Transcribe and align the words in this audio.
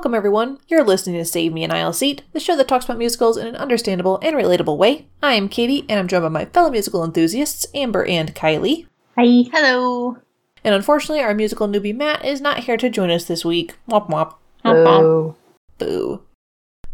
Welcome, 0.00 0.14
everyone. 0.14 0.58
You're 0.66 0.82
listening 0.82 1.18
to 1.18 1.26
Save 1.26 1.52
Me 1.52 1.62
an 1.62 1.70
Aisle 1.70 1.92
Seat, 1.92 2.22
the 2.32 2.40
show 2.40 2.56
that 2.56 2.66
talks 2.66 2.86
about 2.86 2.96
musicals 2.96 3.36
in 3.36 3.46
an 3.46 3.54
understandable 3.54 4.18
and 4.22 4.34
relatable 4.34 4.78
way. 4.78 5.08
I 5.22 5.34
am 5.34 5.46
Katie, 5.46 5.84
and 5.90 6.00
I'm 6.00 6.08
joined 6.08 6.22
by 6.22 6.30
my 6.30 6.46
fellow 6.46 6.70
musical 6.70 7.04
enthusiasts, 7.04 7.66
Amber 7.74 8.06
and 8.06 8.34
Kylie. 8.34 8.86
Hi. 9.18 9.44
Hello. 9.52 10.16
And 10.64 10.74
unfortunately, 10.74 11.22
our 11.22 11.34
musical 11.34 11.68
newbie 11.68 11.94
Matt 11.94 12.24
is 12.24 12.40
not 12.40 12.60
here 12.60 12.78
to 12.78 12.88
join 12.88 13.10
us 13.10 13.26
this 13.26 13.44
week. 13.44 13.74
Womp 13.90 14.08
womp. 14.08 14.36
Boo. 14.64 15.36
Boo. 15.76 16.22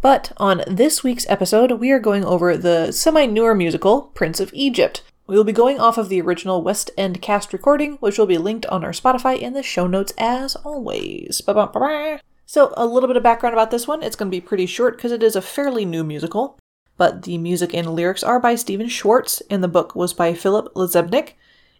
But 0.00 0.32
on 0.38 0.64
this 0.66 1.04
week's 1.04 1.29
episode, 1.29 1.79
we 1.79 1.93
are 1.93 2.00
going 2.00 2.25
over 2.25 2.57
the 2.57 2.91
semi 2.91 3.27
newer 3.27 3.54
musical, 3.54 4.11
Prince 4.16 4.41
of 4.41 4.50
Egypt. 4.52 5.04
We 5.29 5.36
will 5.36 5.44
be 5.44 5.52
going 5.52 5.79
off 5.79 5.96
of 5.96 6.08
the 6.08 6.21
original 6.21 6.61
West 6.61 6.91
End 6.99 7.22
cast 7.22 7.52
recording, 7.52 7.99
which 7.99 8.18
will 8.18 8.27
be 8.27 8.36
linked 8.36 8.66
on 8.66 8.82
our 8.82 8.91
Spotify 8.91 9.38
in 9.38 9.52
the 9.52 9.63
show 9.63 9.86
notes 9.86 10.13
as 10.18 10.57
always. 10.57 11.41
Ba-ba-ba-ba. 11.41 12.18
So, 12.46 12.73
a 12.77 12.86
little 12.86 13.09
bit 13.09 13.17
of 13.17 13.25
background 13.25 13.55
about 13.55 13.73
this 13.73 13.89
one. 13.89 14.03
It's 14.03 14.14
going 14.14 14.31
to 14.31 14.36
be 14.36 14.41
pretty 14.41 14.67
short 14.67 14.96
because 14.96 15.11
it 15.11 15.23
is 15.23 15.35
a 15.35 15.43
fairly 15.43 15.85
new 15.85 16.05
musical, 16.05 16.59
but 16.96 17.22
the 17.22 17.39
music 17.39 17.75
and 17.75 17.95
lyrics 17.95 18.22
are 18.22 18.39
by 18.39 18.55
Stephen 18.55 18.89
Schwartz, 18.89 19.43
and 19.50 19.63
the 19.63 19.69
book 19.69 19.96
was 19.96 20.13
by 20.13 20.32
Philip 20.32 20.72
LaZebnik. 20.75 21.32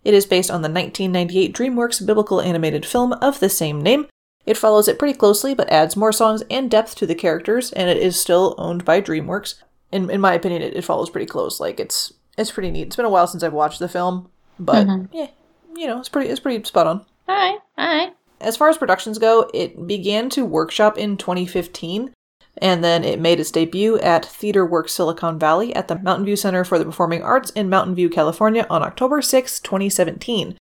It 0.05 0.13
is 0.13 0.27
based 0.27 0.51
on 0.51 0.63
the 0.63 0.69
1998 0.69 1.55
DreamWorks 1.55 2.05
biblical 2.05 2.41
animated 2.41 2.85
film 2.85 3.13
of 3.15 3.39
the 3.39 3.49
same 3.49 3.81
name. 3.81 4.09
It 4.45 4.57
follows 4.57 4.89
it 4.89 4.99
pretty 4.99 5.19
closely, 5.19 5.55
but 5.55 5.71
adds 5.71 5.97
more 5.97 6.13
songs 6.13 6.43
and 6.51 6.71
depth 6.71 6.95
to 6.97 7.07
the 7.07 7.15
characters, 7.15 7.73
and 7.73 7.89
it 7.89 7.97
is 7.97 8.19
still 8.19 8.55
owned 8.59 8.85
by 8.85 9.01
DreamWorks. 9.01 9.63
In, 9.93 10.11
in 10.11 10.21
my 10.21 10.35
opinion, 10.35 10.63
it, 10.63 10.77
it 10.77 10.85
follows 10.85 11.11
pretty 11.11 11.27
close. 11.27 11.61
Like 11.61 11.81
it's 11.81 12.13
it's 12.37 12.51
pretty 12.51 12.71
neat. 12.71 12.89
It's 12.89 12.97
been 12.97 13.05
a 13.05 13.11
while 13.11 13.27
since 13.27 13.43
I've 13.43 13.53
watched 13.53 13.79
the 13.79 13.89
film, 13.89 14.31
but 14.59 14.87
mm-hmm. 14.87 15.17
yeah, 15.17 15.29
you 15.77 15.87
know, 15.87 15.99
it's 15.99 16.09
pretty 16.09 16.29
it's 16.29 16.41
pretty 16.41 16.63
spot 16.65 16.87
on. 16.87 17.05
Hi. 17.29 17.59
Hi. 17.79 18.13
As 18.41 18.57
far 18.57 18.69
as 18.69 18.79
productions 18.79 19.19
go, 19.19 19.51
it 19.55 19.87
began 19.87 20.29
to 20.31 20.45
workshop 20.45 20.99
in 20.99 21.17
2015, 21.17 22.13
and 22.59 22.85
then 22.85 23.05
it 23.05 23.21
made 23.21 23.41
its 23.41 23.51
debut 23.51 23.99
at 23.99 24.25
TheatreWorks 24.25 24.91
Silicon 24.91 25.39
Valley 25.39 25.75
at 25.75 25.89
the 25.89 25.99
Mountain 25.99 26.27
View 26.27 26.37
Center 26.37 26.65
for 26.65 26.79
the 26.79 26.85
Performing 26.85 27.23
Arts 27.23 27.51
in 27.51 27.69
Mountain 27.69 27.95
View, 27.95 28.09
California 28.09 28.67
on 28.69 28.83
October 28.83 29.23
6, 29.23 29.61
2017. 29.61 30.57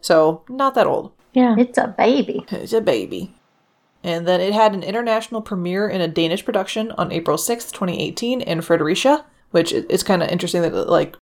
So, 0.00 0.44
not 0.48 0.74
that 0.74 0.86
old. 0.86 1.12
Yeah. 1.32 1.54
It's 1.58 1.78
a 1.78 1.94
baby. 1.96 2.44
It's 2.50 2.72
a 2.72 2.80
baby. 2.80 3.34
And 4.04 4.26
then 4.26 4.40
it 4.40 4.52
had 4.52 4.74
an 4.74 4.82
international 4.82 5.42
premiere 5.42 5.88
in 5.88 6.00
a 6.00 6.08
Danish 6.08 6.44
production 6.44 6.90
on 6.92 7.12
April 7.12 7.38
6, 7.38 7.70
2018 7.70 8.40
in 8.40 8.60
Fredericia, 8.60 9.24
which 9.52 9.72
is 9.72 10.02
kind 10.02 10.22
of 10.22 10.28
interesting 10.28 10.62
that 10.62 10.74
it 10.74 10.88
like 10.88 11.16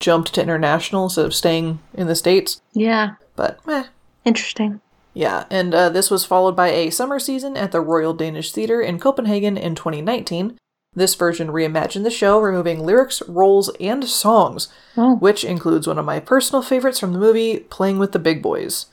jumped 0.00 0.34
to 0.34 0.42
international 0.42 1.04
instead 1.04 1.26
of 1.26 1.34
staying 1.34 1.78
in 1.94 2.06
the 2.06 2.16
States. 2.16 2.60
Yeah. 2.72 3.14
But, 3.36 3.60
eh, 3.68 3.84
Interesting. 4.24 4.80
Yeah, 5.14 5.44
and 5.50 5.74
uh, 5.74 5.88
this 5.88 6.10
was 6.10 6.24
followed 6.24 6.56
by 6.56 6.68
a 6.68 6.90
summer 6.90 7.18
season 7.18 7.56
at 7.56 7.72
the 7.72 7.80
Royal 7.80 8.14
Danish 8.14 8.52
Theatre 8.52 8.80
in 8.80 8.98
Copenhagen 8.98 9.56
in 9.56 9.74
2019. 9.74 10.58
This 10.94 11.14
version 11.14 11.48
reimagined 11.48 12.04
the 12.04 12.10
show, 12.10 12.38
removing 12.38 12.80
lyrics, 12.80 13.22
roles, 13.26 13.70
and 13.80 14.04
songs, 14.04 14.68
Oh. 14.96 15.16
which 15.16 15.42
includes 15.42 15.86
one 15.86 15.98
of 15.98 16.04
my 16.04 16.20
personal 16.20 16.62
favorites 16.62 16.98
from 16.98 17.12
the 17.12 17.18
movie, 17.18 17.60
Playing 17.60 17.98
with 17.98 18.12
the 18.12 18.18
Big 18.18 18.42
Boys. 18.42 18.86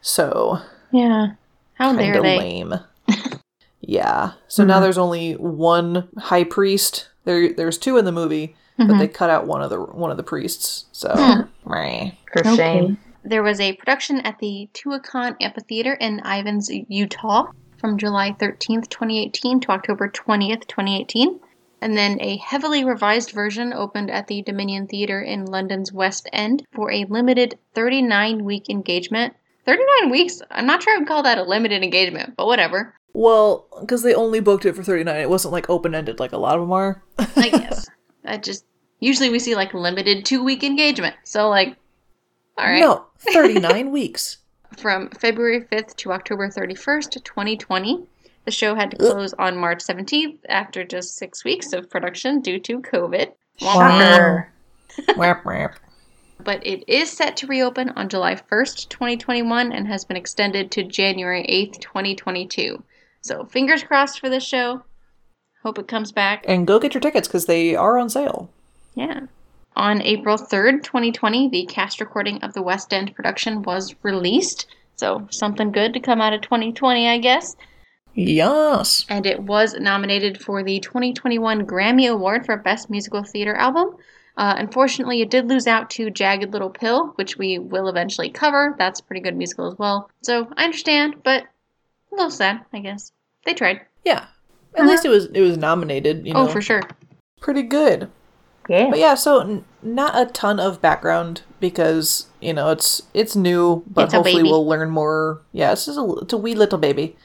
So, 0.00 0.58
Yeah. 0.90 1.28
How 1.74 1.92
dare 1.92 2.14
kinda 2.14 2.22
they? 2.22 2.38
lame. 2.38 2.74
yeah. 3.80 4.32
So 4.48 4.64
now 4.64 4.74
mm-hmm. 4.74 4.82
there's 4.82 4.98
only 4.98 5.32
one 5.34 6.08
high 6.18 6.44
priest. 6.44 7.08
There, 7.24 7.52
there's 7.52 7.78
two 7.78 7.96
in 7.96 8.04
the 8.04 8.12
movie, 8.12 8.56
but 8.76 8.88
mm-hmm. 8.88 8.98
they 8.98 9.08
cut 9.08 9.30
out 9.30 9.46
one 9.46 9.62
of 9.62 9.70
the 9.70 9.80
one 9.80 10.10
of 10.10 10.16
the 10.16 10.22
priests. 10.22 10.86
So, 10.92 11.12
hmm. 11.16 11.70
meh. 11.70 12.12
For 12.32 12.46
Okay. 12.48 12.96
There 13.26 13.42
was 13.42 13.58
a 13.58 13.72
production 13.72 14.20
at 14.20 14.38
the 14.38 14.68
Tuacahn 14.74 15.36
Amphitheater 15.40 15.94
in 15.94 16.20
Ivins, 16.20 16.68
Utah 16.88 17.46
from 17.78 17.96
July 17.96 18.32
13th, 18.32 18.90
2018 18.90 19.60
to 19.60 19.70
October 19.70 20.10
20th, 20.10 20.66
2018. 20.66 21.40
And 21.80 21.96
then 21.96 22.18
a 22.20 22.36
heavily 22.36 22.84
revised 22.84 23.30
version 23.30 23.72
opened 23.72 24.10
at 24.10 24.26
the 24.26 24.42
Dominion 24.42 24.86
Theatre 24.86 25.22
in 25.22 25.46
London's 25.46 25.90
West 25.90 26.28
End 26.34 26.66
for 26.72 26.92
a 26.92 27.06
limited 27.08 27.58
39 27.74 28.44
week 28.44 28.68
engagement. 28.68 29.34
39 29.64 30.10
weeks? 30.10 30.42
I'm 30.50 30.66
not 30.66 30.82
sure 30.82 30.94
I 30.94 30.98
would 30.98 31.08
call 31.08 31.22
that 31.22 31.38
a 31.38 31.44
limited 31.44 31.82
engagement, 31.82 32.34
but 32.36 32.46
whatever. 32.46 32.94
Well, 33.14 33.66
because 33.80 34.02
they 34.02 34.14
only 34.14 34.40
booked 34.40 34.66
it 34.66 34.76
for 34.76 34.82
39, 34.82 35.16
it 35.16 35.30
wasn't 35.30 35.52
like 35.52 35.70
open 35.70 35.94
ended 35.94 36.20
like 36.20 36.32
a 36.32 36.38
lot 36.38 36.56
of 36.56 36.60
them 36.60 36.72
are. 36.72 37.02
I 37.18 37.48
guess. 37.50 37.88
I 38.22 38.36
just. 38.36 38.66
Usually 39.00 39.30
we 39.30 39.38
see 39.38 39.54
like 39.54 39.72
limited 39.72 40.26
two 40.26 40.44
week 40.44 40.62
engagement. 40.62 41.16
So, 41.24 41.48
like, 41.48 41.76
alright. 42.58 42.80
No, 42.80 43.06
39 43.18 43.90
weeks. 43.90 44.38
from 44.76 45.08
February 45.10 45.60
5th 45.60 45.96
to 45.96 46.12
October 46.12 46.48
31st, 46.48 47.24
2020. 47.24 48.06
The 48.44 48.50
show 48.50 48.74
had 48.74 48.90
to 48.90 48.96
close 48.98 49.32
on 49.34 49.56
March 49.56 49.78
17th 49.78 50.38
after 50.48 50.84
just 50.84 51.16
six 51.16 51.44
weeks 51.44 51.72
of 51.72 51.88
production 51.88 52.40
due 52.40 52.58
to 52.60 52.80
COVID. 52.80 53.32
Shocker. 53.56 54.52
Whap, 55.16 55.44
whap. 55.44 55.78
But 56.42 56.66
it 56.66 56.84
is 56.86 57.10
set 57.10 57.38
to 57.38 57.46
reopen 57.46 57.90
on 57.90 58.10
July 58.10 58.34
1st, 58.34 58.90
2021, 58.90 59.72
and 59.72 59.86
has 59.86 60.04
been 60.04 60.16
extended 60.16 60.70
to 60.72 60.82
January 60.82 61.46
8th, 61.48 61.80
2022. 61.80 62.82
So 63.22 63.44
fingers 63.46 63.82
crossed 63.82 64.20
for 64.20 64.28
this 64.28 64.44
show. 64.44 64.82
Hope 65.62 65.78
it 65.78 65.88
comes 65.88 66.12
back. 66.12 66.44
And 66.46 66.66
go 66.66 66.78
get 66.78 66.92
your 66.92 67.00
tickets 67.00 67.28
because 67.28 67.46
they 67.46 67.74
are 67.74 67.96
on 67.96 68.10
sale. 68.10 68.50
Yeah. 68.94 69.20
On 69.76 70.00
April 70.02 70.36
3rd, 70.36 70.82
2020, 70.84 71.48
the 71.48 71.66
cast 71.66 72.00
recording 72.00 72.40
of 72.42 72.52
the 72.54 72.62
West 72.62 72.92
End 72.94 73.14
production 73.14 73.62
was 73.62 73.94
released. 74.02 74.66
So 74.96 75.26
something 75.30 75.72
good 75.72 75.92
to 75.94 76.00
come 76.00 76.20
out 76.20 76.32
of 76.32 76.42
2020, 76.42 77.08
I 77.08 77.18
guess. 77.18 77.56
Yes. 78.16 79.04
and 79.08 79.26
it 79.26 79.42
was 79.42 79.74
nominated 79.74 80.40
for 80.40 80.62
the 80.62 80.78
2021 80.78 81.66
Grammy 81.66 82.08
Award 82.08 82.46
for 82.46 82.56
Best 82.56 82.88
Musical 82.88 83.24
Theater 83.24 83.54
Album. 83.56 83.96
Uh, 84.36 84.54
unfortunately, 84.56 85.20
it 85.20 85.30
did 85.30 85.48
lose 85.48 85.66
out 85.66 85.90
to 85.90 86.10
Jagged 86.10 86.52
Little 86.52 86.70
Pill, 86.70 87.08
which 87.16 87.36
we 87.36 87.58
will 87.58 87.88
eventually 87.88 88.30
cover. 88.30 88.76
That's 88.78 89.00
a 89.00 89.02
pretty 89.02 89.20
good 89.20 89.36
musical 89.36 89.66
as 89.70 89.76
well. 89.78 90.10
So 90.22 90.48
I 90.56 90.64
understand, 90.64 91.22
but 91.24 91.42
a 92.12 92.14
little 92.14 92.30
sad, 92.30 92.60
I 92.72 92.78
guess. 92.80 93.10
They 93.44 93.54
tried. 93.54 93.80
Yeah. 94.04 94.26
At 94.76 94.86
least 94.86 95.04
it 95.04 95.08
was 95.08 95.26
it 95.26 95.40
was 95.40 95.56
nominated. 95.56 96.26
You 96.26 96.34
know, 96.34 96.40
Oh, 96.40 96.46
for 96.48 96.60
sure. 96.60 96.82
pretty 97.40 97.62
good. 97.62 98.10
Yeah. 98.68 98.90
But 98.90 98.98
yeah, 98.98 99.14
so 99.14 99.40
n- 99.40 99.64
not 99.82 100.16
a 100.16 100.30
ton 100.30 100.58
of 100.58 100.80
background 100.80 101.42
because 101.60 102.26
you 102.40 102.52
know 102.52 102.70
it's 102.70 103.02
it's 103.12 103.36
new, 103.36 103.84
but 103.86 104.04
It's 104.04 104.14
hopefully 104.14 104.42
we'll 104.42 104.66
learn 104.66 104.90
more. 104.90 105.42
Yeah, 105.52 105.72
it's 105.72 105.86
just 105.86 105.98
a, 105.98 106.14
it's 106.22 106.32
a 106.32 106.38
wee 106.38 106.54
little 106.54 106.78
baby. 106.78 107.16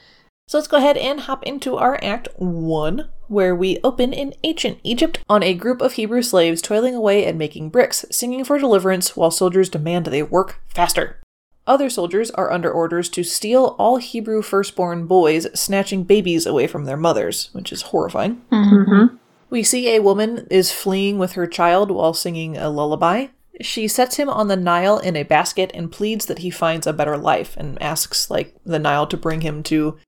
So 0.48 0.58
let's 0.58 0.66
go 0.66 0.78
ahead 0.78 0.96
and 0.96 1.20
hop 1.20 1.44
into 1.44 1.76
our 1.76 1.96
Act 2.02 2.28
One, 2.36 3.08
where 3.28 3.54
we 3.54 3.78
open 3.84 4.12
in 4.12 4.34
ancient 4.42 4.78
Egypt 4.82 5.20
on 5.28 5.44
a 5.44 5.54
group 5.54 5.80
of 5.80 5.92
Hebrew 5.92 6.22
slaves 6.22 6.60
toiling 6.60 6.94
away 6.94 7.24
and 7.24 7.38
making 7.38 7.70
bricks, 7.70 8.04
singing 8.10 8.42
for 8.42 8.58
deliverance, 8.58 9.16
while 9.16 9.30
soldiers 9.30 9.68
demand 9.68 10.06
they 10.06 10.24
work 10.24 10.60
faster. 10.66 11.20
Other 11.68 11.88
soldiers 11.88 12.32
are 12.32 12.50
under 12.50 12.68
orders 12.68 13.08
to 13.10 13.22
steal 13.22 13.76
all 13.78 13.98
Hebrew 13.98 14.42
firstborn 14.42 15.06
boys, 15.06 15.46
snatching 15.54 16.02
babies 16.02 16.46
away 16.46 16.66
from 16.66 16.84
their 16.84 16.96
mothers, 16.96 17.48
which 17.52 17.70
is 17.70 17.82
horrifying. 17.82 18.42
Mm-hmm. 18.50 19.16
We 19.50 19.62
see 19.64 19.88
a 19.94 20.02
woman 20.02 20.46
is 20.50 20.72
fleeing 20.72 21.18
with 21.18 21.32
her 21.32 21.46
child 21.46 21.90
while 21.90 22.14
singing 22.14 22.56
a 22.56 22.70
lullaby. 22.70 23.26
She 23.60 23.88
sets 23.88 24.16
him 24.16 24.28
on 24.28 24.48
the 24.48 24.56
Nile 24.56 24.98
in 24.98 25.16
a 25.16 25.24
basket 25.24 25.70
and 25.74 25.92
pleads 25.92 26.26
that 26.26 26.38
he 26.38 26.50
finds 26.50 26.86
a 26.86 26.92
better 26.92 27.18
life 27.18 27.56
and 27.56 27.80
asks 27.82 28.30
like 28.30 28.54
the 28.64 28.78
Nile 28.78 29.06
to 29.08 29.16
bring 29.16 29.42
him 29.42 29.62
to, 29.64 29.98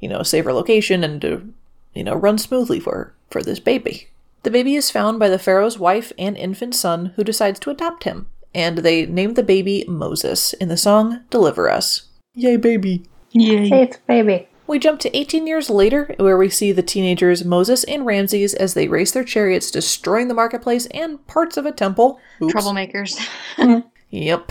you 0.00 0.08
know, 0.08 0.20
a 0.20 0.24
safer 0.24 0.52
location 0.52 1.04
and 1.04 1.20
to, 1.20 1.52
you 1.94 2.04
know, 2.04 2.14
run 2.14 2.38
smoothly 2.38 2.80
for 2.80 2.92
her, 2.92 3.14
for 3.28 3.42
this 3.42 3.60
baby. 3.60 4.08
The 4.44 4.50
baby 4.50 4.76
is 4.76 4.90
found 4.90 5.18
by 5.18 5.28
the 5.28 5.38
pharaoh's 5.38 5.78
wife 5.78 6.12
and 6.16 6.36
infant 6.36 6.74
son 6.74 7.12
who 7.16 7.24
decides 7.24 7.60
to 7.60 7.70
adopt 7.70 8.04
him, 8.04 8.26
and 8.54 8.78
they 8.78 9.04
name 9.06 9.34
the 9.34 9.42
baby 9.42 9.84
Moses 9.86 10.52
in 10.54 10.68
the 10.68 10.76
song 10.76 11.20
Deliver 11.30 11.68
Us. 11.68 12.04
Yay 12.34 12.56
baby. 12.56 13.04
Yay. 13.32 13.68
Say 13.68 13.82
it's 13.82 13.98
baby. 14.08 14.48
We 14.72 14.78
jump 14.78 15.00
to 15.00 15.14
18 15.14 15.46
years 15.46 15.68
later, 15.68 16.14
where 16.16 16.38
we 16.38 16.48
see 16.48 16.72
the 16.72 16.82
teenagers 16.82 17.44
Moses 17.44 17.84
and 17.84 18.06
Ramses 18.06 18.54
as 18.54 18.72
they 18.72 18.88
race 18.88 19.12
their 19.12 19.22
chariots, 19.22 19.70
destroying 19.70 20.28
the 20.28 20.34
marketplace 20.34 20.86
and 20.94 21.24
parts 21.26 21.58
of 21.58 21.66
a 21.66 21.72
temple. 21.72 22.18
Oops. 22.40 22.54
Troublemakers. 22.54 23.18
Mm-hmm. 23.56 23.86
Yep. 24.08 24.50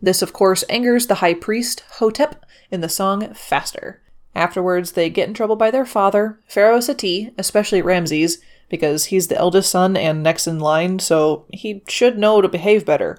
This, 0.00 0.22
of 0.22 0.32
course, 0.32 0.62
angers 0.68 1.08
the 1.08 1.16
high 1.16 1.34
priest, 1.34 1.82
Hotep, 1.98 2.44
in 2.70 2.80
the 2.80 2.88
song 2.88 3.34
Faster. 3.34 4.00
Afterwards, 4.36 4.92
they 4.92 5.10
get 5.10 5.26
in 5.26 5.34
trouble 5.34 5.56
by 5.56 5.72
their 5.72 5.86
father, 5.86 6.38
Pharaoh 6.46 6.80
Seti, 6.80 7.32
especially 7.36 7.82
Ramses, 7.82 8.38
because 8.68 9.06
he's 9.06 9.26
the 9.26 9.38
eldest 9.38 9.70
son 9.70 9.96
and 9.96 10.22
next 10.22 10.46
in 10.46 10.60
line, 10.60 11.00
so 11.00 11.46
he 11.52 11.82
should 11.88 12.18
know 12.18 12.40
to 12.40 12.48
behave 12.48 12.84
better. 12.84 13.18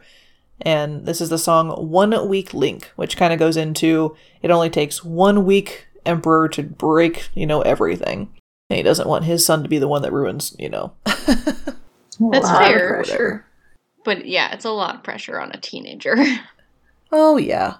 And 0.62 1.06
this 1.06 1.20
is 1.20 1.30
the 1.30 1.38
song 1.38 1.72
One 1.90 2.30
Weak 2.30 2.54
Link, 2.54 2.92
which 2.96 3.18
kind 3.18 3.34
of 3.34 3.40
goes 3.40 3.58
into 3.58 4.16
it 4.42 4.52
only 4.52 4.70
takes 4.70 5.04
one 5.04 5.44
week 5.46 5.88
emperor 6.06 6.50
to 6.50 6.64
break, 6.64 7.30
you 7.34 7.46
know, 7.46 7.62
everything. 7.62 8.34
And 8.70 8.78
he 8.78 8.84
doesn't 8.84 9.08
want 9.08 9.26
his 9.26 9.46
son 9.46 9.64
to 9.64 9.70
be 9.70 9.80
the 9.80 9.88
one 9.88 10.02
that 10.02 10.14
ruins, 10.14 10.56
you 10.58 10.70
know. 10.70 10.94
That's 11.06 12.50
fair. 12.50 12.96
pressure. 12.96 13.46
But 14.04 14.26
yeah, 14.26 14.54
it's 14.54 14.66
a 14.66 14.72
lot 14.72 14.96
of 14.96 15.04
pressure 15.04 15.40
on 15.40 15.52
a 15.52 15.58
teenager. 15.60 16.16
Oh, 17.14 17.36
yeah. 17.36 17.76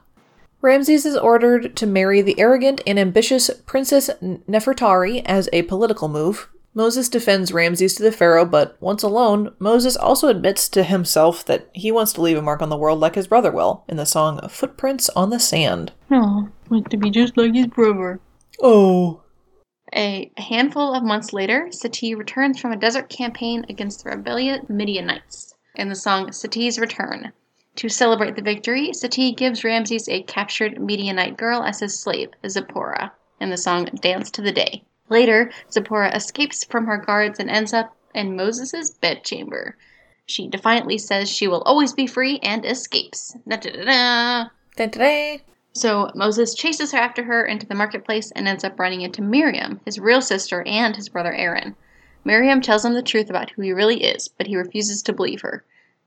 Ramses 0.62 1.06
is 1.06 1.16
ordered 1.16 1.76
to 1.78 1.88
marry 1.88 2.22
the 2.22 2.38
arrogant 2.38 2.82
and 2.86 3.00
ambitious 3.00 3.50
Princess 3.66 4.10
Nefertari 4.22 5.22
as 5.26 5.48
a 5.54 5.62
political 5.64 6.10
move. 6.10 6.50
Moses 6.74 7.10
defends 7.10 7.52
Ramses 7.52 7.96
to 7.96 8.04
the 8.04 8.14
Pharaoh, 8.14 8.46
but 8.46 8.78
once 8.80 9.04
alone, 9.04 9.54
Moses 9.60 9.98
also 9.98 10.30
admits 10.30 10.70
to 10.70 10.84
himself 10.84 11.44
that 11.46 11.70
he 11.74 11.92
wants 11.92 12.14
to 12.14 12.22
leave 12.22 12.38
a 12.38 12.42
mark 12.42 12.62
on 12.62 12.70
the 12.70 12.78
world 12.78 13.00
like 13.00 13.16
his 13.16 13.28
brother 13.28 13.52
will 13.52 13.84
in 13.90 13.98
the 13.98 14.06
song 14.06 14.40
Footprints 14.48 15.10
on 15.10 15.32
the 15.32 15.40
Sand. 15.40 15.92
Oh, 16.10 16.48
wants 16.70 16.90
to 16.92 16.98
be 16.98 17.10
just 17.10 17.36
like 17.36 17.54
his 17.54 17.68
brother. 17.68 18.22
Oh. 18.62 19.22
A 19.94 20.32
handful 20.38 20.94
of 20.94 21.04
months 21.04 21.34
later, 21.34 21.68
Seti 21.72 22.16
returns 22.16 22.58
from 22.58 22.72
a 22.72 22.78
desert 22.78 23.10
campaign 23.10 23.66
against 23.68 24.04
the 24.04 24.12
rebellious 24.12 24.62
Midianites 24.70 25.54
in 25.76 25.90
the 25.90 25.96
song 25.96 26.32
Seti's 26.32 26.80
Return. 26.80 27.34
To 27.76 27.90
celebrate 27.90 28.38
the 28.38 28.42
victory, 28.42 28.94
Seti 28.94 29.34
gives 29.34 29.66
Ramses 29.66 30.08
a 30.08 30.24
captured 30.24 30.80
Midianite 30.80 31.36
girl 31.36 31.64
as 31.64 31.82
his 31.82 32.00
slave, 32.00 32.30
Zipporah, 32.48 33.12
in 33.42 33.50
the 33.50 33.58
song 33.58 33.86
Dance 34.02 34.32
to 34.32 34.42
the 34.42 34.52
Day. 34.54 34.84
Later, 35.12 35.52
Zipporah 35.70 36.16
escapes 36.16 36.64
from 36.64 36.86
her 36.86 36.98
guards 36.98 37.38
and 37.38 37.50
ends 37.50 37.74
up 37.74 37.98
in 38.16 38.38
Moses' 38.38 38.92
bedchamber. 38.92 39.76
She 40.26 40.48
defiantly 40.48 40.98
says 40.98 41.30
she 41.30 41.50
will 41.50 41.64
always 41.64 41.92
be 41.92 42.08
free 42.08 42.40
and 42.42 42.66
escapes. 42.66 43.36
Da-da-da-da. 43.46 44.48
So 45.74 46.10
Moses 46.16 46.56
chases 46.56 46.94
her 46.94 46.98
after 46.98 47.24
her 47.26 47.46
into 47.46 47.66
the 47.66 47.76
marketplace 47.76 48.32
and 48.32 48.48
ends 48.48 48.64
up 48.64 48.80
running 48.80 49.02
into 49.02 49.22
Miriam, 49.22 49.82
his 49.84 50.00
real 50.00 50.22
sister, 50.22 50.64
and 50.66 50.96
his 50.96 51.10
brother 51.10 51.34
Aaron. 51.34 51.76
Miriam 52.24 52.62
tells 52.62 52.86
him 52.86 52.94
the 52.94 53.04
truth 53.04 53.30
about 53.30 53.50
who 53.50 53.64
he 53.64 53.74
really 53.74 54.06
is, 54.06 54.30
but 54.30 54.48
he 54.48 54.56
refuses 54.56 55.04
to 55.04 55.12
believe 55.12 55.42
her. 55.42 55.66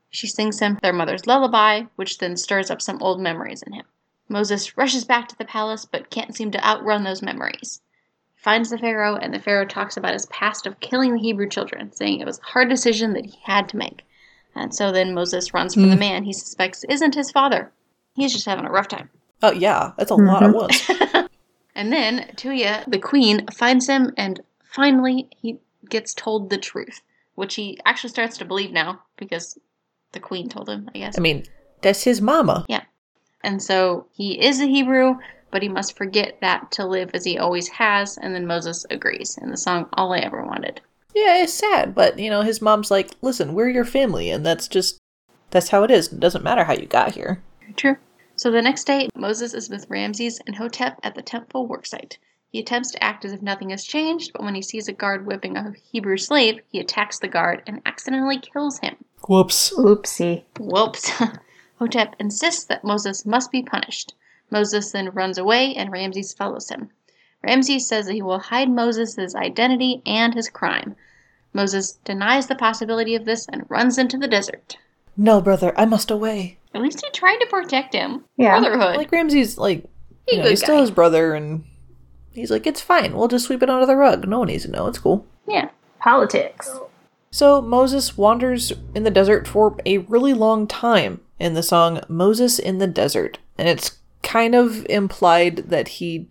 She 0.09 0.27
sings 0.27 0.61
him 0.61 0.79
their 0.81 0.95
mother's 0.95 1.27
lullaby, 1.27 1.83
which 1.97 2.17
then 2.17 2.39
stirs 2.39 2.71
up 2.71 2.81
some 2.81 3.03
old 3.03 3.21
memories 3.21 3.63
in 3.63 3.75
him. 3.75 3.85
Moses 4.31 4.79
rushes 4.79 5.05
back 5.05 5.29
to 5.29 5.37
the 5.37 5.45
palace, 5.45 5.85
but 5.85 6.09
can't 6.09 6.35
seem 6.35 6.51
to 6.53 6.67
outrun 6.67 7.05
those 7.05 7.21
memories. 7.21 7.83
Finds 8.45 8.71
the 8.71 8.79
Pharaoh, 8.79 9.17
and 9.17 9.33
the 9.33 9.41
Pharaoh 9.41 9.65
talks 9.65 9.97
about 9.97 10.13
his 10.13 10.27
past 10.27 10.67
of 10.67 10.79
killing 10.81 11.15
the 11.15 11.21
Hebrew 11.21 11.49
children, 11.49 11.91
saying 11.93 12.21
it 12.21 12.27
was 12.27 12.39
a 12.39 12.51
hard 12.53 12.69
decision 12.69 13.15
that 13.15 13.25
he 13.25 13.39
had 13.43 13.69
to 13.71 13.77
make. 13.77 14.05
And 14.55 14.73
so 14.73 14.93
then 14.93 15.15
Moses 15.15 15.53
runs 15.53 15.75
from 15.75 15.89
the 15.89 15.95
hmm. 15.95 16.01
man 16.01 16.25
he 16.25 16.33
suspects 16.33 16.85
isn't 16.89 17.15
his 17.15 17.31
father. 17.31 17.73
He's 18.15 18.33
just 18.33 18.47
having 18.47 18.67
a 18.67 18.71
rough 18.71 18.87
time. 18.89 19.11
Oh, 19.43 19.51
yeah, 19.51 19.93
that's 19.97 20.11
a 20.11 20.15
lot 20.15 20.43
at 20.43 20.51
mm-hmm. 20.51 20.59
once. 20.59 21.31
And 21.75 21.93
then 21.93 22.31
Tuya, 22.37 22.85
the 22.87 22.99
queen, 22.99 23.47
finds 23.49 23.89
him, 23.89 24.13
and 24.17 24.41
finally 24.65 25.29
he 25.41 25.59
gets 25.89 26.15
told 26.15 26.51
the 26.51 26.59
truth, 26.59 27.01
which 27.35 27.57
he 27.57 27.79
actually 27.85 28.11
starts 28.11 28.39
to 28.39 28.45
believe 28.45 28.71
now 28.71 29.03
because 29.17 29.59
the 30.13 30.21
queen 30.21 30.49
told 30.49 30.69
him, 30.69 30.89
I 30.95 30.99
guess. 30.99 31.19
I 31.19 31.21
mean, 31.21 31.45
that's 31.83 32.05
his 32.05 32.21
mama. 32.21 32.65
Yeah. 32.69 32.85
And 33.43 33.61
so 33.63 34.07
he 34.13 34.41
is 34.41 34.61
a 34.61 34.67
Hebrew, 34.67 35.17
but 35.55 35.63
he 35.63 35.69
must 35.69 35.97
forget 35.97 36.37
that 36.41 36.73
to 36.73 36.85
live 36.85 37.13
as 37.15 37.25
he 37.25 37.39
always 37.39 37.69
has. 37.69 38.19
And 38.19 38.35
then 38.35 38.45
Moses 38.45 38.85
agrees 38.91 39.39
in 39.41 39.53
the 39.53 39.57
song 39.57 39.89
All 39.93 40.13
I 40.13 40.19
Ever 40.19 40.45
Wanted. 40.45 40.81
Yeah, 41.15 41.41
it's 41.45 41.55
sad, 41.55 41.95
but, 41.95 42.19
you 42.19 42.29
know, 42.29 42.43
his 42.43 42.61
mom's 42.61 42.91
like, 42.91 43.13
listen, 43.23 43.55
we're 43.55 43.69
your 43.69 43.85
family, 43.85 44.31
and 44.31 44.45
that's 44.45 44.67
just, 44.67 44.99
that's 45.51 45.69
how 45.69 45.85
it 45.85 45.93
is. 45.93 46.13
It 46.13 46.19
doesn't 46.19 46.43
matter 46.43 46.65
how 46.65 46.73
you 46.73 46.87
got 46.87 47.15
here. 47.15 47.41
True. 47.77 47.97
So 48.35 48.51
the 48.51 48.63
next 48.63 48.83
day, 48.83 49.09
Moses 49.15 49.55
is 49.55 49.71
with 49.71 49.87
Ramses 49.89 50.41
and 50.45 50.57
Hotep 50.57 50.99
at 51.05 51.15
the 51.15 51.23
temple 51.23 51.69
worksite. 51.69 52.17
He 52.51 52.59
attempts 52.59 52.91
to 52.91 53.05
act 53.05 53.25
as 53.25 53.33
if 53.33 53.41
nothing 53.41 53.71
has 53.71 53.85
changed, 53.85 54.33
but 54.33 54.43
when 54.43 54.57
he 54.57 54.63
sees 54.63 54.89
a 54.89 54.93
guard 54.93 55.25
whipping 55.25 55.57
a 55.57 55.73
Hebrew 55.93 56.17
slave, 56.17 56.63
he 56.73 56.81
attacks 56.81 57.21
the 57.21 57.29
guard 57.29 57.63
and 57.65 57.81
accidentally 57.87 58.41
kills 58.41 58.81
him. 58.81 58.97
Whoops. 59.29 59.73
Oopsie. 59.79 60.43
Whoops. 60.59 61.13
Hotep 61.79 62.17
insists 62.19 62.65
that 62.65 62.83
Moses 62.83 63.25
must 63.25 63.53
be 63.53 63.63
punished. 63.63 64.15
Moses 64.51 64.93
then 64.93 65.11
runs 65.11 65.39
away 65.39 65.75
and 65.75 65.91
Ramses 65.91 66.33
follows 66.33 66.69
him. 66.69 66.91
Ramses 67.43 67.87
says 67.87 68.07
that 68.07 68.15
he 68.15 68.23
will 68.23 68.39
hide 68.39 68.71
Moses' 68.71 69.35
identity 69.35 70.03
and 70.07 70.35
his 70.35 70.49
crime. 70.49 70.97
Moses 71.53 71.93
denies 72.05 72.47
the 72.47 72.55
possibility 72.55 73.15
of 73.15 73.25
this 73.25 73.47
and 73.53 73.69
runs 73.69 73.99
into 73.99 74.17
the 74.19 74.29
desert. 74.29 74.77
No, 75.17 75.41
brother, 75.41 75.73
I 75.77 75.85
must 75.85 76.11
away. 76.11 76.59
At 76.75 76.83
least 76.83 77.05
he 77.05 77.11
tried 77.13 77.39
to 77.39 77.47
protect 77.47 77.95
him. 77.95 78.25
Yeah. 78.37 78.59
Brotherhood. 78.59 78.97
Like, 78.97 79.13
Ramses, 79.13 79.59
like, 79.59 79.85
He 80.27 80.33
you 80.33 80.39
know, 80.39 80.43
good 80.45 80.51
he's 80.51 80.61
still 80.63 80.81
his 80.81 80.91
brother, 80.91 81.35
and 81.35 81.65
he's 82.33 82.51
like, 82.51 82.67
it's 82.67 82.81
fine. 82.81 83.15
We'll 83.17 83.29
just 83.29 83.47
sweep 83.47 83.63
it 83.63 83.71
under 83.71 83.87
the 83.87 83.95
rug. 83.95 84.27
No 84.27 84.41
one 84.41 84.49
needs 84.49 84.65
to 84.65 84.71
know. 84.71 84.87
It's 84.89 84.99
cool. 84.99 85.27
yeah. 85.47 85.69
Politics. 86.01 86.71
So 87.31 87.61
Moses 87.63 88.17
wanders 88.17 88.73
in 88.95 89.05
the 89.05 89.11
desert 89.11 89.49
for 89.49 89.77
a 89.87 89.99
really 89.99 90.35
long 90.35 90.67
time 90.67 91.21
in 91.39 91.55
the 91.55 91.63
song 91.63 92.01
Moses 92.09 92.59
in 92.59 92.79
the 92.79 92.87
Desert. 92.87 93.39
And 93.59 93.69
it's 93.69 93.99
kind 94.25 94.55
of 94.55 94.85
implied 94.87 95.57
that 95.69 95.87
he 95.87 96.29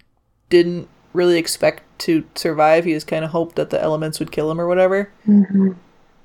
didn't 0.50 0.90
really 1.14 1.38
expect 1.38 1.84
to 2.00 2.26
survive. 2.36 2.84
He 2.84 2.94
just 2.94 3.08
kind 3.08 3.24
of 3.24 3.32
hoped 3.32 3.56
that 3.56 3.70
the 3.70 3.82
elements 3.82 4.20
would 4.20 4.32
kill 4.32 4.52
him 4.52 4.60
or 4.60 4.68
whatever. 4.68 5.12
Mm-hmm. 5.26 5.74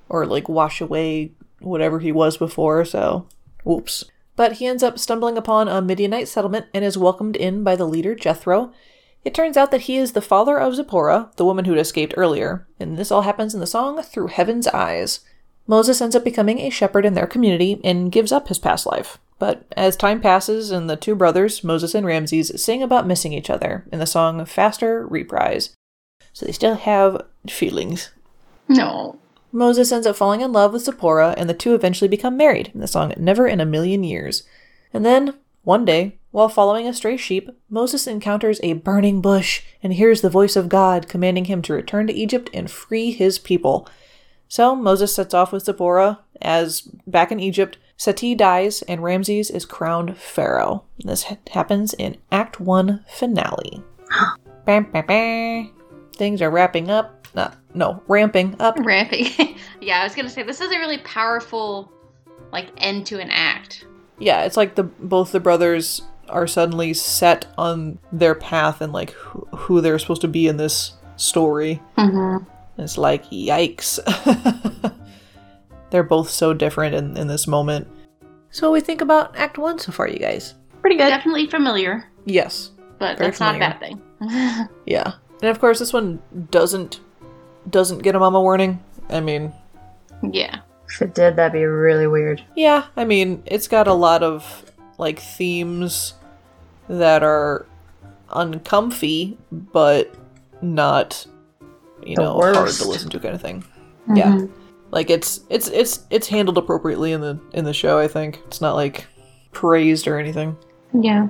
Or 0.09 0.27
like 0.27 0.49
wash 0.49 0.81
away 0.81 1.33
whatever 1.61 2.01
he 2.01 2.11
was 2.11 2.37
before, 2.37 2.85
so 2.85 3.29
whoops. 3.65 4.05
But 4.35 4.55
he 4.55 4.67
ends 4.67 4.83
up 4.83 4.99
stumbling 4.99 5.37
upon 5.37 5.69
a 5.69 5.83
Midianite 5.83 6.29
settlement 6.29 6.67
and 6.73 6.85
is 6.85 6.97
welcomed 6.97 7.37
in 7.37 7.63
by 7.63 7.77
the 7.77 7.87
leader 7.87 8.15
Jethro. 8.15 8.73
It 9.25 9.35
turns 9.35 9.57
out 9.57 9.71
that 9.73 9.83
he 9.83 9.97
is 9.97 10.13
the 10.13 10.21
father 10.21 10.59
of 10.59 10.77
Zipporah, 10.77 11.33
the 11.37 11.45
woman 11.45 11.65
who'd 11.65 11.79
escaped 11.79 12.15
earlier, 12.17 12.67
and 12.79 12.97
this 12.97 13.11
all 13.11 13.23
happens 13.23 13.53
in 13.53 13.61
the 13.61 13.67
song 13.67 14.01
Through 14.03 14.29
Heaven's 14.29 14.69
Eyes. 14.69 15.21
Moses 15.69 16.01
ends 16.01 16.17
up 16.17 16.25
becoming 16.25 16.59
a 16.59 16.71
shepherd 16.71 17.05
in 17.05 17.15
their 17.15 17.27
community 17.27 17.81
and 17.85 18.11
gives 18.11 18.33
up 18.33 18.49
his 18.49 18.59
past 18.59 18.87
life. 18.87 19.19
But 19.39 19.65
as 19.77 19.95
time 19.95 20.21
passes 20.21 20.73
and 20.73 20.91
the 20.91 20.97
two 20.97 21.15
brothers, 21.15 21.63
Moses 21.63 21.95
and 21.95 22.05
Ramses, 22.05 22.51
sing 22.61 22.83
about 22.83 23.07
missing 23.07 23.33
each 23.33 23.51
other 23.51 23.85
in 23.93 24.01
the 24.01 24.07
song 24.07 24.45
Faster 24.47 25.07
Reprise. 25.07 25.77
So 26.33 26.47
they 26.47 26.53
still 26.53 26.75
have 26.75 27.23
feelings. 27.49 28.11
No. 28.67 29.19
Moses 29.53 29.93
ends 29.93 30.07
up 30.07 30.17
falling 30.17 30.41
in 30.41 30.53
love 30.53 30.73
with 30.73 30.83
Zipporah, 30.83 31.35
and 31.37 31.49
the 31.49 31.55
two 31.55 31.75
eventually 31.75 32.09
become 32.09 32.37
married 32.37 32.71
in 32.75 32.81
the 32.81 32.89
song 32.89 33.13
Never 33.17 33.47
in 33.47 33.61
a 33.61 33.67
Million 33.67 34.05
Years. 34.05 34.43
And 34.93 35.05
then, 35.05 35.35
one 35.65 35.85
day, 35.85 36.19
while 36.31 36.49
following 36.49 36.87
a 36.87 36.95
stray 36.95 37.17
sheep, 37.17 37.51
Moses 37.69 38.07
encounters 38.07 38.61
a 38.63 38.75
burning 38.75 39.21
bush 39.21 39.63
and 39.83 39.93
hears 39.93 40.21
the 40.21 40.31
voice 40.31 40.57
of 40.57 40.69
God 40.69 41.09
commanding 41.09 41.47
him 41.47 41.63
to 41.63 41.73
return 41.73 42.07
to 42.07 42.13
Egypt 42.13 42.51
and 42.53 42.71
free 42.71 43.11
his 43.11 43.39
people. 43.39 43.89
So 44.49 44.75
Moses 44.75 45.15
sets 45.15 45.35
off 45.35 45.53
with 45.53 45.65
Zipporah, 45.65 46.21
as 46.41 46.83
back 47.07 47.31
in 47.31 47.41
Egypt, 47.41 47.79
Seti 47.97 48.35
dies 48.35 48.83
and 48.83 49.03
Ramses 49.03 49.51
is 49.51 49.67
crowned 49.67 50.17
pharaoh. 50.17 50.85
This 50.99 51.25
ha- 51.25 51.37
happens 51.51 51.95
in 51.95 52.17
Act 52.31 52.61
1 52.61 53.05
finale. 53.09 53.83
Bam, 54.65 54.85
bam, 54.93 55.07
bam. 55.07 55.73
Things 56.13 56.43
are 56.43 56.51
wrapping 56.51 56.91
up. 56.91 57.27
No, 57.35 57.51
no, 57.73 58.03
ramping 58.07 58.55
up. 58.61 58.79
Ramping. 58.79 59.57
yeah, 59.81 60.01
I 60.01 60.05
was 60.05 60.15
gonna 60.15 60.29
say 60.29 60.43
this 60.43 60.61
is 60.61 60.71
a 60.71 60.79
really 60.79 60.99
powerful 60.99 61.91
like 62.53 62.71
end 62.77 63.07
to 63.07 63.19
an 63.19 63.31
act. 63.31 63.87
Yeah, 64.19 64.43
it's 64.45 64.59
like 64.59 64.75
the 64.75 64.83
both 64.83 65.33
the 65.33 65.41
brothers 65.41 66.03
are 66.29 66.47
suddenly 66.47 66.93
set 66.93 67.47
on 67.57 67.99
their 68.13 68.35
path 68.35 68.83
and 68.83 68.93
like 68.93 69.13
who, 69.13 69.47
who 69.57 69.81
they're 69.81 69.99
supposed 69.99 70.21
to 70.21 70.29
be 70.29 70.49
in 70.49 70.59
this 70.59 70.93
story. 71.17 71.81
Mm-hmm. 71.97 72.45
It's 72.79 72.97
like 72.97 73.25
yikes. 73.31 73.99
they're 75.91 76.03
both 76.03 76.31
so 76.31 76.55
different 76.55 76.95
in, 76.95 77.17
in 77.17 77.27
this 77.27 77.47
moment. 77.47 77.89
So 78.51 78.69
what 78.69 78.75
we 78.75 78.81
think 78.81 79.01
about 79.01 79.37
Act 79.37 79.59
One 79.59 79.79
so 79.79 79.93
far, 79.93 80.09
you 80.09 80.19
guys? 80.19 80.55
Pretty 80.81 80.97
good. 80.97 81.09
Definitely 81.09 81.49
familiar, 81.49 82.09
Yes. 82.25 82.71
but 82.99 83.19
Very 83.19 83.31
that's 83.31 83.41
not 83.41 83.57
a 83.57 83.59
bad 83.59 83.81
thing. 83.81 84.01
Yeah. 84.87 85.13
And 85.43 85.51
of 85.51 85.61
course 85.61 85.79
this 85.79 85.93
one 85.93 86.21
doesn't 86.51 87.01
doesn't 87.71 87.99
get 88.03 88.15
a 88.15 88.19
mama 88.19 88.41
warning. 88.41 88.83
I 89.11 89.21
mean, 89.21 89.53
yeah. 90.23 90.61
If 90.89 91.03
it 91.03 91.15
did, 91.15 91.37
that'd 91.37 91.53
be 91.53 91.65
really 91.65 92.07
weird. 92.07 92.43
Yeah, 92.57 92.87
I 92.97 93.05
mean, 93.05 93.43
it's 93.47 93.69
got 93.69 93.87
a 93.87 93.93
lot 93.93 94.23
of 94.23 94.73
like 94.97 95.19
themes 95.19 96.15
that 96.89 97.23
are 97.23 97.67
uncomfy, 98.33 99.37
but 99.53 100.15
not 100.63 101.27
you 102.05 102.17
The 102.17 102.23
know 102.23 102.33
hard 102.35 102.55
to 102.69 102.89
listen 102.89 103.11
to 103.11 103.21
kind 103.21 103.35
of 103.35 103.41
thing. 103.41 103.65
Yeah, 104.15 104.33
Mm-hmm. 104.33 104.53
like 104.91 105.11
it's 105.11 105.41
it's 105.51 105.69
it's 105.69 106.07
it's 106.11 106.29
handled 106.29 106.57
appropriately 106.59 107.13
in 107.13 107.21
the 107.21 107.39
in 107.53 107.65
the 107.65 107.75
show. 107.75 107.99
I 107.99 108.09
think 108.09 108.41
it's 108.47 108.61
not 108.61 108.75
like 108.75 109.07
praised 109.53 110.07
or 110.09 110.19
anything. 110.19 110.57
Yeah. 110.93 111.29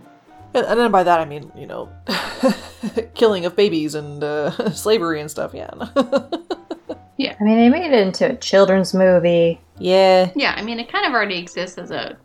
And, 0.54 0.66
and 0.66 0.78
then 0.80 0.90
by 0.90 1.02
that 1.02 1.20
I 1.20 1.24
mean 1.24 1.50
you 1.56 1.66
know 1.66 1.88
killing 3.14 3.44
of 3.46 3.56
babies 3.56 3.94
and 3.94 4.22
uh, 4.22 4.50
slavery 4.72 5.20
and 5.20 5.30
stuff. 5.30 5.52
Yeah. 5.54 5.70
yeah, 7.16 7.34
I 7.40 7.44
mean, 7.44 7.56
they 7.58 7.68
made 7.68 7.92
it 7.92 8.06
into 8.06 8.30
a 8.32 8.36
children's 8.36 8.94
movie. 8.94 9.60
yeah, 9.78 10.30
Yeah, 10.36 10.54
I 10.56 10.62
mean, 10.62 10.78
it 10.78 10.90
kind 10.90 11.04
of 11.06 11.12
already 11.12 11.38
exists 11.38 11.76
as 11.78 11.90
a 11.90 12.16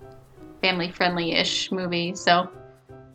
family 0.62 0.92
friendly 0.92 1.34
ish 1.34 1.72
movie, 1.72 2.16
so 2.16 2.48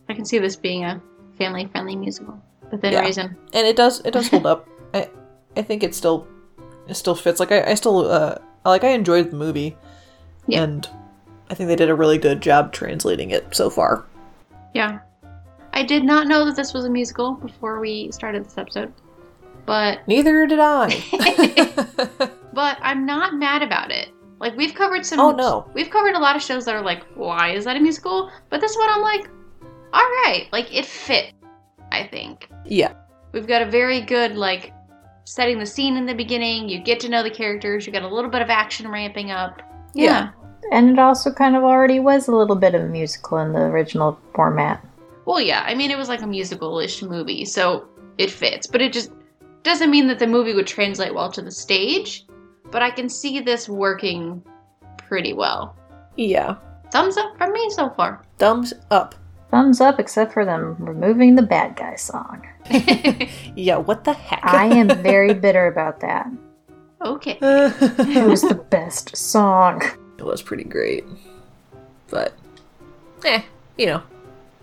I 0.09 0.15
can 0.15 0.25
see 0.25 0.39
this 0.39 0.57
being 0.57 0.85
a 0.85 1.01
family 1.39 1.67
friendly 1.67 1.95
musical 1.97 2.41
within 2.73 2.93
Yeah. 2.93 3.01
reason. 3.03 3.37
and 3.55 3.67
it 3.67 3.77
does 3.77 4.01
it 4.01 4.11
does 4.11 4.29
hold 4.29 4.47
up. 4.47 4.67
I 5.59 5.63
think 5.63 5.83
it 5.83 5.95
still 5.95 6.27
it 6.87 6.95
still 6.95 7.15
fits. 7.15 7.41
Like 7.41 7.53
I, 7.53 7.71
I 7.71 7.75
still 7.75 8.11
uh 8.11 8.37
like 8.65 8.85
I 8.85 8.91
enjoyed 8.91 9.31
the 9.31 9.37
movie, 9.37 9.77
Yeah. 10.47 10.63
and 10.63 10.89
I 11.51 11.55
think 11.55 11.69
they 11.69 11.77
did 11.77 11.91
a 11.91 11.95
really 11.95 12.19
good 12.19 12.41
job 12.41 12.73
translating 12.73 13.31
it 13.31 13.55
so 13.55 13.69
far. 13.69 14.05
Yeah. 14.75 15.01
I 15.73 15.83
did 15.83 16.05
not 16.05 16.27
know 16.27 16.45
that 16.45 16.57
this 16.57 16.73
was 16.73 16.85
a 16.85 16.91
musical 16.91 17.33
before 17.35 17.81
we 17.81 18.11
started 18.13 18.45
this 18.45 18.59
episode, 18.59 18.93
but 19.67 20.07
Neither 20.07 20.47
did 20.47 20.59
I. 20.61 20.89
but 22.53 22.79
I'm 22.81 23.05
not 23.05 23.35
mad 23.35 23.63
about 23.63 23.91
it. 23.91 24.09
Like 24.41 24.57
we've 24.57 24.75
covered 24.75 25.05
some. 25.05 25.21
Oh, 25.21 25.31
no. 25.33 25.71
We've 25.75 25.91
covered 25.91 26.15
a 26.15 26.19
lot 26.19 26.37
of 26.37 26.43
shows 26.43 26.65
that 26.67 26.75
are 26.75 26.83
like, 26.83 27.05
why 27.17 27.53
is 27.53 27.65
that 27.65 27.77
a 27.77 27.81
musical? 27.81 28.31
But 28.51 28.61
this 28.61 28.77
one, 28.77 28.89
I'm 28.91 29.03
like, 29.03 29.29
all 29.93 30.03
right, 30.25 30.47
like 30.53 30.75
it 30.75 30.87
fit. 30.87 31.33
I 31.91 32.07
think 32.07 32.49
yeah. 32.67 32.93
we've 33.33 33.47
got 33.47 33.63
a 33.63 33.67
very 33.67 34.01
good 34.01 34.37
like 34.37 34.73
setting 35.29 35.59
the 35.59 35.67
scene 35.67 35.97
in 35.97 36.07
the 36.07 36.15
beginning. 36.15 36.69
You 36.69 36.79
get 36.79 37.01
to 37.01 37.09
know 37.09 37.23
the 37.23 37.31
characters. 37.31 37.87
You 37.87 37.93
get 37.93 38.03
a 38.03 38.09
little 38.09 38.31
bit 38.31 38.41
of 38.41 38.49
action 38.49 38.89
ramping 38.89 39.31
up. 39.31 39.61
Yeah. 39.95 40.31
And 40.73 40.91
it 40.91 40.99
also 40.99 41.31
kind 41.31 41.55
of 41.55 41.63
already 41.63 42.01
was 42.01 42.29
a 42.29 42.35
little 42.35 42.57
bit 42.57 42.75
of 42.75 42.83
a 42.83 42.87
musical 42.87 43.39
in 43.39 43.53
the 43.53 43.61
original 43.61 44.19
format. 44.35 44.85
Well, 45.27 45.41
yeah. 45.41 45.65
I 45.67 45.75
mean, 45.75 45.91
it 45.91 45.99
was 45.99 46.09
like 46.09 46.23
a 46.23 46.27
musical-ish 46.27 47.03
movie, 47.03 47.45
so 47.45 47.87
it 48.17 48.31
fits. 48.31 48.67
But 48.67 48.81
it 48.81 48.93
just 48.93 49.13
doesn't 49.63 49.91
mean 49.91 50.09
that 50.09 50.19
the 50.19 50.27
movie 50.27 50.55
would 50.55 50.67
translate 50.67 51.15
well 51.15 51.31
to 51.33 51.43
the 51.43 51.51
stage. 51.51 52.27
But 52.71 52.83
I 52.83 52.91
can 52.91 53.09
see 53.09 53.41
this 53.41 53.69
working 53.69 54.43
pretty 54.97 55.35
well. 55.35 55.77
Yeah. 56.17 56.57
Thumbs 56.91 57.19
up 57.19 57.37
from 57.37 57.53
me 57.53 57.69
so 57.71 57.91
far. 57.91 58.23
Thumbs 58.39 58.73
up. 58.91 59.15
Thumbs 59.51 59.81
up, 59.81 59.99
except 59.99 60.33
for 60.33 60.45
them 60.45 60.77
removing 60.79 61.35
the 61.35 61.43
bad 61.43 61.77
guy 61.77 61.97
song. 61.97 62.47
Yeah, 63.57 63.77
what 63.79 64.05
the 64.05 64.13
heck? 64.13 64.41
I 64.45 64.67
am 64.67 64.89
very 65.03 65.35
bitter 65.35 65.67
about 65.67 66.01
that. 66.01 66.31
Okay. 67.05 67.39
It 67.43 68.27
was 68.29 68.43
the 68.43 68.55
best 68.71 69.17
song. 69.17 69.83
it 70.19 70.25
was 70.25 70.43
pretty 70.43 70.65
great. 70.65 71.05
But, 72.11 72.35
eh, 73.25 73.43
you 73.77 73.87
know, 73.87 74.03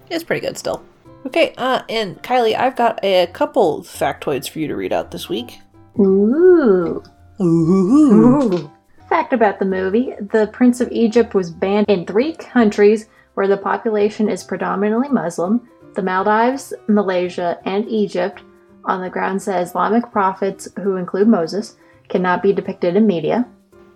it's 0.10 0.24
pretty 0.24 0.46
good 0.46 0.58
still. 0.58 0.84
Okay, 1.26 1.54
uh, 1.58 1.82
and 1.90 2.22
Kylie, 2.22 2.56
I've 2.58 2.76
got 2.76 3.00
a 3.04 3.26
couple 3.28 3.82
factoids 3.82 4.48
for 4.48 4.60
you 4.60 4.68
to 4.68 4.76
read 4.76 4.94
out 4.94 5.10
this 5.12 5.28
week. 5.28 5.60
Ooh. 6.00 7.04
Ooh. 7.42 7.44
Ooh. 7.44 8.72
Fact 9.10 9.34
about 9.34 9.60
the 9.60 9.66
movie 9.66 10.14
The 10.32 10.48
Prince 10.54 10.82
of 10.82 10.92
Egypt 10.92 11.34
was 11.34 11.50
banned 11.52 11.90
in 11.90 12.06
three 12.06 12.34
countries 12.34 13.08
where 13.36 13.48
the 13.48 13.58
population 13.58 14.28
is 14.30 14.44
predominantly 14.44 15.10
Muslim 15.10 15.68
the 15.96 16.02
Maldives, 16.02 16.74
Malaysia, 16.88 17.58
and 17.66 17.88
Egypt, 17.88 18.42
on 18.84 19.02
the 19.02 19.10
grounds 19.10 19.46
that 19.46 19.62
Islamic 19.64 20.12
prophets, 20.12 20.68
who 20.82 20.98
include 20.98 21.28
Moses, 21.28 21.78
cannot 22.10 22.44
be 22.44 22.54
depicted 22.54 22.96
in 22.96 23.08
media. 23.08 23.48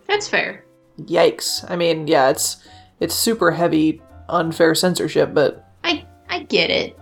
That's 0.07 0.27
fair. 0.27 0.63
Yikes. 1.01 1.69
I 1.69 1.75
mean, 1.75 2.07
yeah, 2.07 2.29
it's 2.29 2.65
it's 2.99 3.13
super 3.13 3.51
heavy, 3.51 4.01
unfair 4.29 4.73
censorship, 4.75 5.33
but 5.33 5.67
I 5.83 6.05
I 6.29 6.43
get 6.43 6.69
it. 6.69 6.97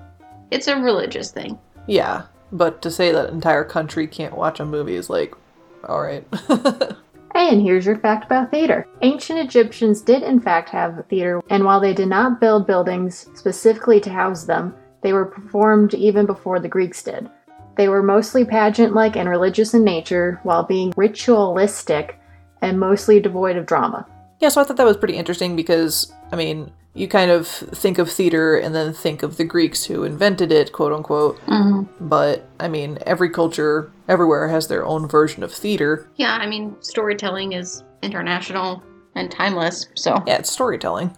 It's 0.51 0.67
a 0.67 0.75
religious 0.75 1.31
thing. 1.31 1.57
yeah. 1.87 2.23
But 2.49 2.81
to 2.83 2.91
say 2.91 3.11
that 3.11 3.31
entire 3.31 3.65
country 3.65 4.07
can't 4.07 4.37
watch 4.37 4.61
a 4.61 4.65
movie 4.65 4.95
is 4.95 5.09
like, 5.09 5.35
alright. 5.83 6.25
And 7.37 7.61
here's 7.61 7.85
your 7.85 7.99
fact 7.99 8.25
about 8.25 8.49
theater. 8.49 8.87
Ancient 9.03 9.37
Egyptians 9.37 10.01
did, 10.01 10.23
in 10.23 10.39
fact, 10.39 10.69
have 10.69 11.05
theater, 11.07 11.39
and 11.51 11.63
while 11.63 11.79
they 11.79 11.93
did 11.93 12.07
not 12.07 12.41
build 12.41 12.65
buildings 12.65 13.27
specifically 13.35 13.99
to 14.01 14.09
house 14.09 14.45
them, 14.45 14.73
they 15.03 15.13
were 15.13 15.25
performed 15.25 15.93
even 15.93 16.25
before 16.25 16.59
the 16.59 16.67
Greeks 16.67 17.03
did. 17.03 17.29
They 17.75 17.89
were 17.89 18.01
mostly 18.01 18.43
pageant 18.43 18.95
like 18.95 19.15
and 19.15 19.29
religious 19.29 19.75
in 19.75 19.83
nature, 19.83 20.39
while 20.41 20.63
being 20.63 20.91
ritualistic 20.97 22.19
and 22.63 22.79
mostly 22.79 23.19
devoid 23.19 23.55
of 23.55 23.67
drama. 23.67 24.07
yeah, 24.39 24.49
so 24.49 24.59
I 24.59 24.63
thought 24.63 24.77
that 24.77 24.85
was 24.87 24.97
pretty 24.97 25.15
interesting 25.15 25.55
because, 25.55 26.11
I 26.31 26.35
mean, 26.37 26.71
you 26.93 27.07
kind 27.07 27.29
of 27.29 27.47
think 27.47 27.99
of 27.99 28.11
theater 28.11 28.57
and 28.57 28.73
then 28.73 28.91
think 28.93 29.21
of 29.21 29.37
the 29.37 29.43
Greeks 29.43 29.85
who 29.85 30.03
invented 30.03 30.51
it, 30.51 30.71
quote 30.71 30.93
unquote. 30.93 31.39
Mm-hmm. 31.45 32.07
But, 32.07 32.47
I 32.59 32.67
mean, 32.67 32.97
every 33.05 33.29
culture 33.29 33.91
everywhere 34.07 34.47
has 34.47 34.67
their 34.67 34.85
own 34.85 35.07
version 35.07 35.43
of 35.43 35.53
theater. 35.53 36.09
Yeah, 36.15 36.35
I 36.35 36.47
mean, 36.47 36.75
storytelling 36.79 37.53
is 37.53 37.83
international 38.01 38.83
and 39.15 39.31
timeless, 39.31 39.87
so. 39.95 40.23
Yeah, 40.25 40.37
it's 40.37 40.51
storytelling. 40.51 41.15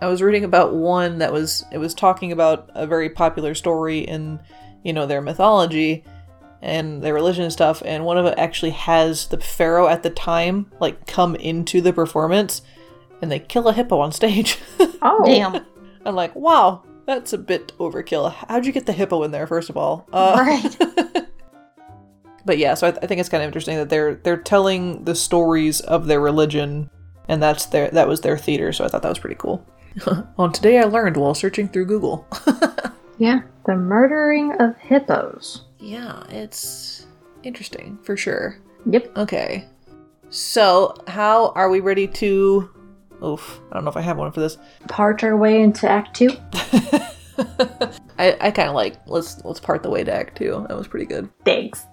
I 0.00 0.06
was 0.06 0.22
reading 0.22 0.44
about 0.44 0.74
one 0.74 1.18
that 1.18 1.32
was 1.32 1.64
it 1.70 1.78
was 1.78 1.92
talking 1.92 2.32
about 2.32 2.70
a 2.74 2.86
very 2.86 3.10
popular 3.10 3.54
story 3.54 3.98
in, 3.98 4.40
you 4.82 4.94
know, 4.94 5.06
their 5.06 5.20
mythology 5.20 6.04
and 6.62 7.02
their 7.02 7.14
religion 7.14 7.44
and 7.44 7.52
stuff, 7.52 7.82
and 7.84 8.04
one 8.04 8.16
of 8.16 8.26
it 8.26 8.38
actually 8.38 8.70
has 8.70 9.26
the 9.28 9.38
pharaoh 9.38 9.88
at 9.88 10.02
the 10.02 10.10
time 10.10 10.70
like 10.80 11.06
come 11.06 11.34
into 11.36 11.80
the 11.80 11.92
performance 11.92 12.62
and 13.22 13.30
they 13.30 13.38
kill 13.38 13.68
a 13.68 13.72
hippo 13.72 13.98
on 14.00 14.12
stage. 14.12 14.58
Oh, 15.02 15.24
Damn. 15.24 15.64
I'm 16.04 16.14
like, 16.14 16.34
wow, 16.36 16.82
that's 17.06 17.32
a 17.32 17.38
bit 17.38 17.72
overkill. 17.78 18.30
How'd 18.48 18.66
you 18.66 18.72
get 18.72 18.84
the 18.84 18.92
hippo 18.92 19.22
in 19.22 19.30
there, 19.30 19.46
first 19.46 19.70
of 19.70 19.76
all? 19.78 20.06
Uh, 20.12 20.36
Right. 20.38 21.26
But 22.44 22.56
yeah, 22.58 22.72
so 22.74 22.86
I, 22.88 22.90
th- 22.92 23.02
I 23.02 23.06
think 23.06 23.20
it's 23.20 23.28
kind 23.28 23.42
of 23.42 23.46
interesting 23.48 23.76
that 23.76 23.90
they're 23.90 24.14
they're 24.14 24.36
telling 24.38 25.04
the 25.04 25.14
stories 25.14 25.80
of 25.80 26.06
their 26.06 26.20
religion, 26.20 26.88
and 27.28 27.42
that's 27.42 27.66
their 27.66 27.90
that 27.90 28.08
was 28.08 28.22
their 28.22 28.38
theater. 28.38 28.72
So 28.72 28.84
I 28.84 28.88
thought 28.88 29.02
that 29.02 29.08
was 29.10 29.18
pretty 29.18 29.36
cool. 29.36 29.64
On 30.38 30.50
today, 30.50 30.78
I 30.78 30.84
learned 30.84 31.16
while 31.18 31.34
searching 31.34 31.68
through 31.68 31.84
Google. 31.86 32.26
Yeah. 33.18 33.42
The 33.66 33.76
murdering 33.76 34.52
of 34.58 34.74
hippos. 34.78 35.64
yeah, 35.78 36.22
it's 36.30 37.06
interesting 37.42 37.98
for 38.02 38.16
sure. 38.16 38.56
Yep. 38.86 39.18
Okay, 39.18 39.66
so 40.30 40.94
how 41.06 41.50
are 41.50 41.68
we 41.68 41.80
ready 41.80 42.06
to? 42.08 42.70
Oof, 43.22 43.60
I 43.70 43.74
don't 43.74 43.84
know 43.84 43.90
if 43.90 43.96
I 43.96 44.00
have 44.00 44.16
one 44.16 44.32
for 44.32 44.40
this. 44.40 44.56
Part 44.88 45.22
our 45.24 45.36
way 45.36 45.62
into 45.62 45.88
Act 45.88 46.16
Two. 46.16 46.30
I, 48.18 48.36
I 48.40 48.50
kind 48.50 48.68
of 48.68 48.74
like 48.74 48.96
let's 49.06 49.44
let's 49.44 49.60
part 49.60 49.82
the 49.82 49.90
way 49.90 50.04
to 50.04 50.12
Act 50.12 50.38
Two. 50.38 50.64
That 50.68 50.76
was 50.76 50.88
pretty 50.88 51.06
good. 51.06 51.28
Thanks. 51.44 51.84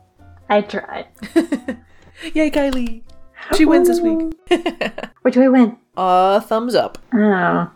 I 0.50 0.62
tried. 0.62 1.08
Yay, 2.34 2.50
Kylie! 2.50 3.04
She 3.56 3.66
wins 3.66 3.88
this 3.88 4.00
week. 4.00 4.34
Which 5.22 5.36
way 5.36 5.48
win? 5.50 5.78
uh, 5.96 6.40
thumbs 6.40 6.76
up. 6.76 6.98
Oh. 7.14 7.72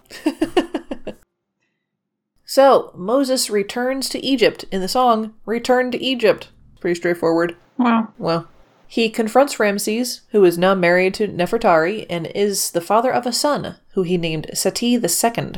So, 2.51 2.91
Moses 2.97 3.49
returns 3.49 4.09
to 4.09 4.19
Egypt 4.19 4.65
in 4.73 4.81
the 4.81 4.89
song 4.89 5.33
Return 5.45 5.89
to 5.91 6.03
Egypt. 6.03 6.49
Pretty 6.81 6.95
straightforward. 6.95 7.55
Wow. 7.77 8.11
Well, 8.17 8.49
he 8.91 9.09
confronts 9.09 9.57
Ramses, 9.57 10.19
who 10.31 10.43
is 10.43 10.57
now 10.57 10.75
married 10.75 11.13
to 11.13 11.25
Nefertari 11.25 12.05
and 12.09 12.27
is 12.35 12.71
the 12.71 12.81
father 12.81 13.09
of 13.09 13.25
a 13.25 13.31
son, 13.31 13.77
who 13.93 14.03
he 14.03 14.17
named 14.17 14.51
Seti 14.53 14.95
II. 14.95 15.53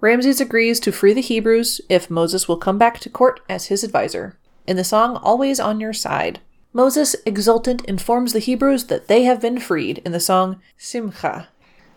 Ramses 0.00 0.40
agrees 0.40 0.80
to 0.80 0.90
free 0.90 1.12
the 1.12 1.20
Hebrews 1.20 1.80
if 1.88 2.10
Moses 2.10 2.48
will 2.48 2.56
come 2.56 2.78
back 2.78 2.98
to 2.98 3.08
court 3.08 3.38
as 3.48 3.66
his 3.66 3.84
advisor. 3.84 4.36
In 4.66 4.74
the 4.74 4.82
song 4.82 5.14
Always 5.18 5.60
on 5.60 5.78
Your 5.78 5.92
Side, 5.92 6.40
Moses, 6.72 7.14
exultant, 7.24 7.84
informs 7.84 8.32
the 8.32 8.40
Hebrews 8.40 8.86
that 8.86 9.06
they 9.06 9.22
have 9.22 9.40
been 9.40 9.60
freed 9.60 9.98
in 10.04 10.10
the 10.10 10.18
song 10.18 10.60
Simcha. 10.76 11.50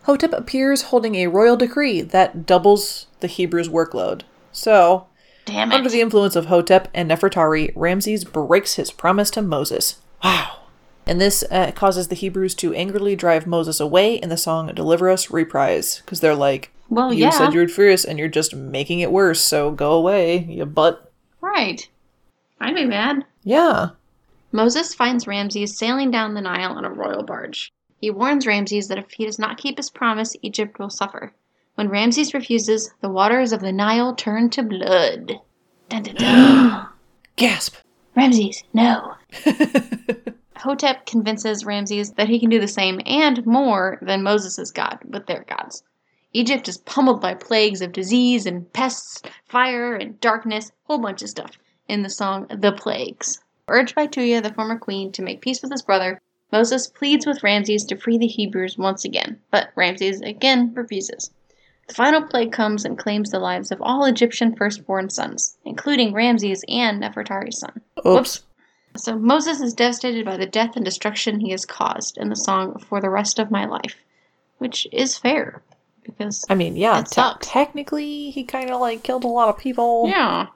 Hotep 0.04 0.34
appears 0.34 0.84
holding 0.84 1.16
a 1.16 1.26
royal 1.26 1.58
decree 1.58 2.02
that 2.02 2.46
doubles 2.46 3.08
the 3.22 3.28
Hebrews' 3.28 3.70
workload. 3.70 4.22
So, 4.52 5.08
Damn 5.46 5.72
under 5.72 5.90
the 5.90 6.02
influence 6.02 6.36
of 6.36 6.46
Hotep 6.46 6.90
and 6.94 7.10
Nefertari, 7.10 7.72
Ramses 7.76 8.24
breaks 8.24 8.76
his 8.76 8.92
promise 8.92 9.32
to 9.32 9.42
Moses. 9.42 10.00
Wow. 10.24 10.60
And 11.08 11.22
this 11.22 11.44
uh, 11.52 11.72
causes 11.72 12.08
the 12.08 12.16
Hebrews 12.16 12.56
to 12.56 12.74
angrily 12.74 13.16
drive 13.16 13.46
Moses 13.46 13.80
away 13.80 14.16
in 14.16 14.30
the 14.30 14.38
song 14.38 14.74
Deliver 14.74 15.10
Us 15.10 15.30
reprise. 15.30 16.02
Because 16.04 16.20
they're 16.20 16.36
like, 16.36 16.72
well, 16.90 17.14
You 17.14 17.26
yeah. 17.26 17.30
said 17.32 17.54
you 17.54 17.60
would 17.60 17.72
free 17.72 17.94
us 17.94 18.06
and 18.06 18.18
you're 18.20 18.28
just 18.28 18.56
making 18.56 19.00
it 19.00 19.12
worse, 19.12 19.42
so 19.42 19.72
go 19.72 19.94
away, 19.94 20.40
you 20.40 20.66
butt. 20.66 21.12
Right. 21.42 21.88
I'd 22.60 22.76
be 22.76 22.86
mad. 22.86 23.24
Yeah. 23.44 23.90
Moses 24.52 24.94
finds 24.94 25.28
Ramses 25.28 25.78
sailing 25.78 26.12
down 26.12 26.34
the 26.34 26.42
Nile 26.42 26.72
on 26.72 26.86
a 26.86 26.90
royal 26.92 27.24
barge. 27.24 27.72
He 28.00 28.10
warns 28.12 28.48
Ramses 28.48 28.88
that 28.88 28.98
if 28.98 29.12
he 29.12 29.26
does 29.26 29.40
not 29.40 29.58
keep 29.58 29.78
his 29.78 29.90
promise, 29.90 30.36
Egypt 30.42 30.80
will 30.80 30.90
suffer. 30.90 31.34
When 31.76 31.90
Ramses 31.90 32.34
refuses, 32.34 32.92
the 33.02 33.10
waters 33.10 33.52
of 33.52 33.62
the 33.62 33.72
Nile 33.72 34.16
turn 34.16 34.50
to 34.52 34.64
blood. 34.64 35.40
Dun, 35.90 36.04
dun, 36.04 36.16
dun. 36.16 36.88
Gasp. 37.36 37.76
Ramses, 38.16 38.64
no. 38.74 39.16
Hotep 40.58 41.06
convinces 41.06 41.66
Ramses 41.66 42.12
that 42.14 42.30
he 42.30 42.40
can 42.40 42.50
do 42.50 42.60
the 42.60 42.68
same 42.68 43.02
and 43.06 43.46
more 43.46 43.98
than 44.02 44.24
Moses' 44.24 44.72
God 44.72 45.00
with 45.06 45.26
their 45.26 45.44
gods. 45.48 45.84
Egypt 46.34 46.68
is 46.68 46.80
pummeled 46.80 47.22
by 47.22 47.34
plagues 47.34 47.82
of 47.82 47.92
disease 47.92 48.46
and 48.46 48.72
pests, 48.74 49.22
fire 49.46 49.96
and 49.96 50.20
darkness, 50.20 50.72
whole 50.84 50.98
bunch 50.98 51.22
of 51.22 51.30
stuff 51.30 51.58
in 51.88 52.02
the 52.02 52.10
song 52.10 52.48
The 52.50 52.72
Plagues. 52.72 53.42
Urged 53.68 53.96
by 53.96 54.08
Tuya, 54.08 54.42
the 54.44 54.54
former 54.54 54.78
queen, 54.78 55.12
to 55.14 55.22
make 55.22 55.42
peace 55.42 55.62
with 55.62 55.72
his 55.72 55.82
brother, 55.82 56.22
Moses 56.52 56.88
pleads 56.88 57.26
with 57.26 57.44
Ramses 57.44 57.84
to 57.86 57.98
free 57.98 58.18
the 58.18 58.28
Hebrews 58.28 58.78
once 58.78 59.04
again, 59.04 59.40
but 59.52 59.72
Ramses 59.76 60.22
again 60.22 60.74
refuses. 60.74 61.32
The 61.88 61.94
final 61.94 62.24
plague 62.24 62.52
comes 62.52 62.86
and 62.86 62.98
claims 62.98 63.30
the 63.30 63.40
lives 63.40 63.72
of 63.72 63.82
all 63.82 64.06
Egyptian 64.06 64.56
firstborn 64.56 65.10
sons, 65.10 65.58
including 65.66 66.14
Ramses 66.14 66.64
and 66.68 67.02
Nefertari's 67.02 67.60
son. 67.60 67.82
Oops. 68.06 68.44
So 68.98 69.18
Moses 69.18 69.62
is 69.62 69.74
devastated 69.74 70.26
by 70.26 70.38
the 70.38 70.46
death 70.46 70.76
and 70.76 70.86
destruction 70.86 71.40
he 71.40 71.52
has 71.52 71.66
caused 71.66 72.18
in 72.18 72.30
the 72.30 72.36
song 72.36 72.80
For 72.80 73.02
the 73.02 73.10
Rest 73.10 73.40
of 73.40 73.52
My 73.52 73.66
Life, 73.66 73.96
which 74.58 74.88
is 74.92 75.18
fair. 75.18 75.62
because 76.04 76.46
I 76.50 76.56
mean, 76.56 76.76
yeah, 76.78 77.00
It 77.00 77.08
te- 77.08 77.16
sucks. 77.16 77.48
technically 77.48 78.30
he 78.32 78.44
kind 78.44 78.70
of 78.70 78.80
like 78.80 79.04
killed 79.04 79.24
a 79.24 79.28
lot 79.28 79.50
of 79.50 79.58
people. 79.58 80.08
yeah. 80.08 80.48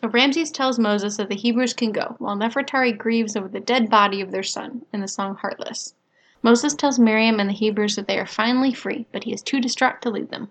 So 0.00 0.08
Ramses 0.08 0.50
tells 0.50 0.78
Moses 0.78 1.16
that 1.18 1.28
the 1.28 1.36
Hebrews 1.36 1.72
can 1.72 1.92
go, 1.92 2.16
while 2.18 2.36
Nefertari 2.36 2.96
grieves 2.96 3.36
over 3.36 3.46
the 3.48 3.60
dead 3.60 3.88
body 3.88 4.20
of 4.20 4.32
their 4.32 4.42
son 4.42 4.82
in 4.92 5.00
the 5.00 5.08
song 5.08 5.36
Heartless. 5.36 5.94
Moses 6.42 6.74
tells 6.74 6.98
Miriam 6.98 7.38
and 7.40 7.48
the 7.48 7.54
Hebrews 7.54 7.94
that 7.96 8.06
they 8.08 8.18
are 8.18 8.26
finally 8.26 8.74
free, 8.74 9.06
but 9.12 9.24
he 9.24 9.32
is 9.32 9.40
too 9.40 9.60
distraught 9.60 10.02
to 10.02 10.10
lead 10.10 10.30
them. 10.30 10.48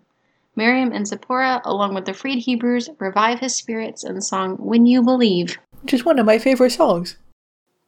Miriam 0.56 0.92
and 0.94 1.06
Zipporah, 1.06 1.62
along 1.66 1.94
with 1.94 2.06
the 2.06 2.14
freed 2.14 2.40
Hebrews, 2.40 2.90
revive 3.00 3.40
his 3.40 3.54
spirits 3.56 4.04
in 4.04 4.16
the 4.16 4.22
song 4.22 4.56
When 4.58 4.86
You 4.86 5.04
Believe. 5.04 5.58
Which 5.84 5.94
is 5.94 6.06
one 6.06 6.18
of 6.18 6.26
my 6.26 6.40
favorite 6.40 6.72
songs. 6.72 7.18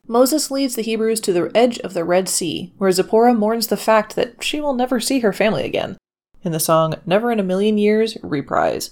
Moses 0.08 0.52
leads 0.52 0.76
the 0.76 0.84
Hebrews 0.84 1.20
to 1.22 1.34
the 1.34 1.52
edge 1.56 1.80
of 1.80 1.94
the 1.94 2.04
Red 2.04 2.30
Sea, 2.30 2.72
where 2.78 2.92
Zipporah 2.92 3.34
mourns 3.34 3.68
the 3.68 3.78
fact 3.78 4.16
that 4.16 4.44
she 4.44 4.62
will 4.62 4.76
never 4.76 5.00
see 5.00 5.20
her 5.20 5.34
family 5.34 5.64
again, 5.64 5.98
in 6.44 6.52
the 6.52 6.60
song 6.60 6.96
Never 7.06 7.32
in 7.32 7.40
a 7.40 7.44
Million 7.44 7.78
Years 7.78 8.18
reprise. 8.22 8.92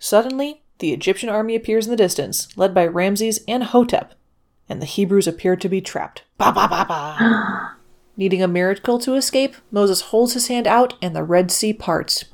Suddenly, 0.00 0.62
the 0.78 0.92
Egyptian 0.92 1.28
army 1.28 1.54
appears 1.54 1.86
in 1.86 1.90
the 1.90 1.96
distance, 1.96 2.48
led 2.56 2.74
by 2.74 2.86
Ramses 2.86 3.40
and 3.46 3.64
Hotep, 3.64 4.14
and 4.68 4.82
the 4.82 4.86
Hebrews 4.86 5.28
appear 5.28 5.54
to 5.54 5.68
be 5.68 5.80
trapped. 5.80 6.24
Ba 6.38 6.52
ba 6.52 6.66
ba 6.68 6.84
ba! 6.88 7.76
Needing 8.16 8.42
a 8.42 8.48
miracle 8.48 8.98
to 9.00 9.14
escape, 9.14 9.54
Moses 9.70 10.00
holds 10.00 10.32
his 10.32 10.48
hand 10.48 10.66
out 10.66 10.94
and 11.00 11.14
the 11.14 11.22
Red 11.22 11.50
Sea 11.50 11.72
parts. 11.72 12.24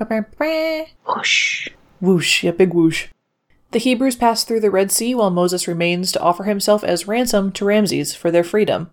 Whoosh. 1.06 1.68
Whoosh, 2.00 2.44
yeah, 2.44 2.52
big 2.52 2.72
whoosh. 2.72 3.08
The 3.72 3.78
Hebrews 3.78 4.16
pass 4.16 4.44
through 4.44 4.60
the 4.60 4.70
Red 4.70 4.92
Sea 4.92 5.14
while 5.14 5.30
Moses 5.30 5.66
remains 5.66 6.12
to 6.12 6.20
offer 6.20 6.44
himself 6.44 6.84
as 6.84 7.08
ransom 7.08 7.50
to 7.52 7.64
Ramses 7.64 8.14
for 8.14 8.30
their 8.30 8.44
freedom. 8.44 8.90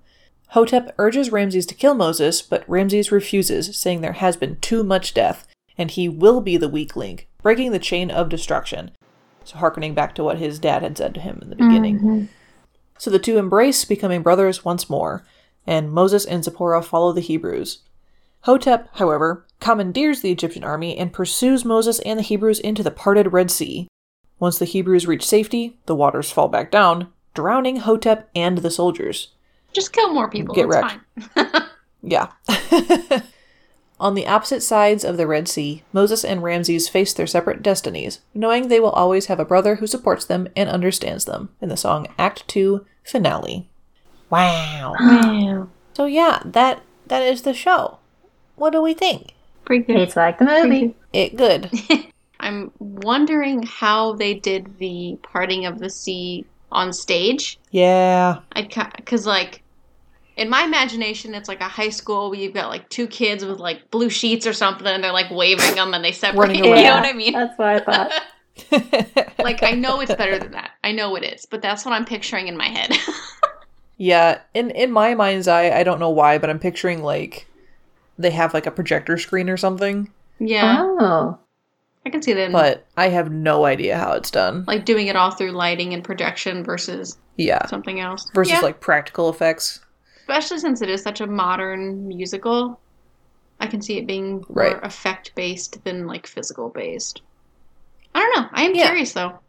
Hotep 0.52 0.96
urges 0.98 1.34
Ramses 1.34 1.66
to 1.66 1.76
kill 1.76 1.94
Moses, 1.94 2.42
but 2.42 2.68
Ramses 2.68 3.12
refuses, 3.12 3.78
saying 3.78 4.00
there 4.00 4.14
has 4.14 4.38
been 4.38 4.56
too 4.62 4.86
much 4.86 5.14
death, 5.14 5.46
and 5.78 5.92
he 5.92 6.08
will 6.08 6.40
be 6.40 6.56
the 6.56 6.70
weak 6.70 6.96
link, 6.96 7.28
breaking 7.44 7.74
the 7.74 7.78
chain 7.78 8.10
of 8.10 8.30
destruction. 8.30 8.92
So, 9.44 9.58
harkening 9.58 9.94
back 9.94 10.16
to 10.16 10.24
what 10.24 10.38
his 10.38 10.60
dad 10.60 10.82
had 10.82 10.98
said 10.98 11.14
to 11.16 11.20
him 11.20 11.40
in 11.42 11.50
the 11.50 11.58
beginning. 11.58 11.98
Mm-hmm. 11.98 12.26
So 12.98 13.10
the 13.10 13.20
two 13.20 13.38
embrace, 13.38 13.84
becoming 13.84 14.22
brothers 14.22 14.64
once 14.64 14.90
more, 14.90 15.26
and 15.68 15.92
Moses 15.92 16.24
and 16.24 16.44
Zipporah 16.44 16.84
follow 16.84 17.12
the 17.12 17.22
Hebrews. 17.22 17.80
Hotep, 18.42 18.88
however, 18.94 19.46
commandeers 19.60 20.22
the 20.22 20.32
Egyptian 20.32 20.64
army 20.64 20.98
and 20.98 21.12
pursues 21.12 21.66
Moses 21.66 22.00
and 22.00 22.18
the 22.18 22.24
Hebrews 22.24 22.60
into 22.60 22.82
the 22.82 22.92
parted 22.92 23.34
Red 23.34 23.52
Sea. 23.52 23.90
Once 24.40 24.58
the 24.58 24.66
Hebrews 24.66 25.08
reach 25.08 25.26
safety, 25.26 25.78
the 25.86 25.96
waters 25.96 26.32
fall 26.32 26.48
back 26.48 26.72
down, 26.72 27.12
drowning 27.34 27.78
Hotep 27.78 28.30
and 28.36 28.60
the 28.60 28.72
soldiers. 28.72 29.30
Just 29.74 29.94
kill 29.94 30.14
more 30.14 30.30
people. 30.30 30.56
Get 30.56 30.68
wrecked. 30.68 30.98
fine. 31.36 31.48
Yeah. 32.02 32.30
On 34.00 34.16
the 34.16 34.26
opposite 34.26 34.62
sides 34.62 35.04
of 35.04 35.18
the 35.18 35.28
Red 35.28 35.50
Sea, 35.50 35.84
Moses 35.92 36.24
and 36.24 36.42
Ramses 36.42 36.88
face 36.88 37.14
their 37.14 37.28
separate 37.28 37.62
destinies, 37.62 38.22
knowing 38.34 38.70
they 38.70 38.80
will 38.80 38.92
always 38.92 39.26
have 39.26 39.40
a 39.42 39.46
brother 39.46 39.76
who 39.76 39.88
supports 39.88 40.24
them 40.24 40.48
and 40.56 40.70
understands 40.70 41.26
them, 41.26 41.50
in 41.60 41.68
the 41.68 41.76
song 41.76 42.08
Act 42.18 42.48
2 42.48 42.86
Finale. 43.04 43.68
Wow. 44.30 44.96
Wow. 44.98 45.68
So 45.94 46.06
yeah, 46.06 46.42
that 46.46 46.82
that 47.08 47.24
is 47.24 47.42
the 47.42 47.54
show. 47.54 47.98
What 48.56 48.70
do 48.70 48.82
we 48.82 48.94
think? 48.94 49.34
Pretty 49.66 49.84
good. 49.84 49.98
It's 49.98 50.16
like 50.16 50.40
the 50.40 50.46
movie. 50.46 50.96
It 51.12 51.36
good. 51.36 51.70
I'm 52.40 52.72
wondering 52.80 53.64
how 53.64 54.14
they 54.14 54.34
did 54.34 54.78
the 54.78 55.18
parting 55.24 55.66
of 55.66 55.80
the 55.80 55.90
sea 55.90 56.46
on 56.72 56.94
stage. 56.94 57.60
Yeah. 57.72 58.40
I'd 58.54 58.74
because 58.96 59.26
like 59.26 59.64
in 60.38 60.50
my 60.50 60.64
imagination, 60.64 61.36
it's 61.36 61.50
like 61.50 61.60
a 61.60 61.68
high 61.68 61.90
school 61.90 62.30
where 62.30 62.40
you've 62.40 62.54
got 62.54 62.70
like 62.70 62.88
two 62.90 63.08
kids 63.08 63.44
with 63.44 63.60
like 63.60 63.92
blue 63.92 64.10
sheets 64.10 64.48
or 64.48 64.54
something, 64.54 64.88
and 64.88 65.04
they're 65.04 65.12
like 65.12 65.30
waving 65.30 65.76
them 65.76 65.94
and 65.94 66.04
they 66.04 66.14
separate. 66.14 66.40
Running 66.40 66.64
You 66.64 66.76
know 66.76 66.96
what 66.96 67.06
I 67.06 67.14
mean? 67.14 67.34
That's 67.34 67.58
what 67.60 67.68
I 67.68 67.80
thought. 67.80 68.22
like 69.40 69.64
I 69.64 69.72
know 69.72 70.02
it's 70.02 70.14
better 70.16 70.38
than 70.40 70.52
that. 70.52 70.72
I 70.84 70.92
know 70.92 71.16
it 71.16 71.24
is, 71.24 71.46
but 71.46 71.62
that's 71.62 71.86
what 71.86 71.94
I'm 71.94 72.06
picturing 72.06 72.48
in 72.48 72.58
my 72.58 72.68
head. 72.68 72.92
yeah, 73.98 74.40
in 74.54 74.72
in 74.72 74.92
my 74.92 75.14
mind's 75.16 75.48
eye, 75.48 75.72
I 75.72 75.84
don't 75.84 76.00
know 76.00 76.10
why, 76.10 76.38
but 76.38 76.50
I'm 76.50 76.60
picturing 76.60 77.04
like 77.04 77.48
they 78.18 78.32
have 78.32 78.54
like 78.54 78.66
a 78.66 78.72
projector 78.72 79.18
screen 79.18 79.50
or 79.50 79.58
something, 79.58 80.12
yeah, 80.40 80.78
Oh. 80.82 81.40
I 82.06 82.10
can 82.10 82.22
see 82.22 82.34
that. 82.34 82.52
but 82.52 82.86
I 82.98 83.10
have 83.10 83.32
no 83.32 83.66
idea 83.66 83.98
how 83.98 84.14
it's 84.14 84.32
done. 84.32 84.64
like 84.68 84.86
doing 84.86 85.08
it 85.08 85.16
all 85.16 85.32
through 85.32 85.52
lighting 85.52 85.94
and 85.94 86.04
projection 86.04 86.64
versus 86.64 87.18
Yeah. 87.36 87.66
something 87.68 88.00
else. 88.00 88.30
Versus 88.34 88.54
Yeah. 88.54 88.62
like 88.62 88.80
practical 88.80 89.30
effects. 89.30 89.80
especially 90.22 90.60
since 90.60 90.82
it 90.82 90.90
is 90.90 91.02
such 91.02 91.22
a 91.22 91.28
modern 91.28 92.08
musical 92.08 92.80
i 93.60 93.66
can 93.68 93.82
see 93.82 93.98
it 93.98 94.06
being 94.06 94.34
more 94.34 94.46
Right. 94.50 94.84
effect 94.84 95.34
based 95.36 95.84
than 95.84 96.06
like 96.06 96.28
physical 96.28 96.70
based 96.70 97.22
i 98.14 98.20
don't 98.20 98.36
know 98.44 98.48
i 98.54 98.62
am 98.64 98.76
Yeah. 98.76 98.86
curious 98.88 99.14
though 99.14 99.40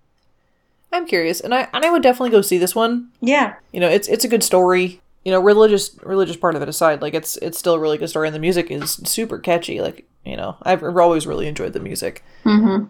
I'm 0.92 1.06
curious, 1.06 1.38
and 1.40 1.54
I 1.54 1.68
and 1.72 1.84
I 1.84 1.90
would 1.92 2.02
definitely 2.02 2.30
go 2.30 2.40
see 2.42 2.58
this 2.58 2.74
one. 2.74 3.10
yeah 3.20 3.54
You 3.72 3.78
know, 3.78 3.88
it's 3.88 4.08
it's 4.08 4.24
a 4.24 4.28
good 4.28 4.42
story. 4.42 5.00
You 5.24 5.32
know, 5.32 5.40
religious 5.40 5.96
religious 6.02 6.36
part 6.36 6.54
of 6.54 6.62
it 6.62 6.68
aside, 6.68 7.02
like 7.02 7.14
it's 7.14 7.36
it's 7.38 7.58
still 7.58 7.74
a 7.74 7.78
really 7.78 7.98
good 7.98 8.08
story, 8.08 8.26
and 8.28 8.34
the 8.34 8.38
music 8.40 8.70
is 8.70 8.92
super 9.04 9.38
catchy. 9.38 9.80
Like 9.80 10.06
you 10.24 10.36
know, 10.36 10.56
I've 10.62 10.82
always 10.82 11.26
really 11.26 11.46
enjoyed 11.46 11.72
the 11.72 11.80
music. 11.80 12.22
mm-hmm. 12.44 12.84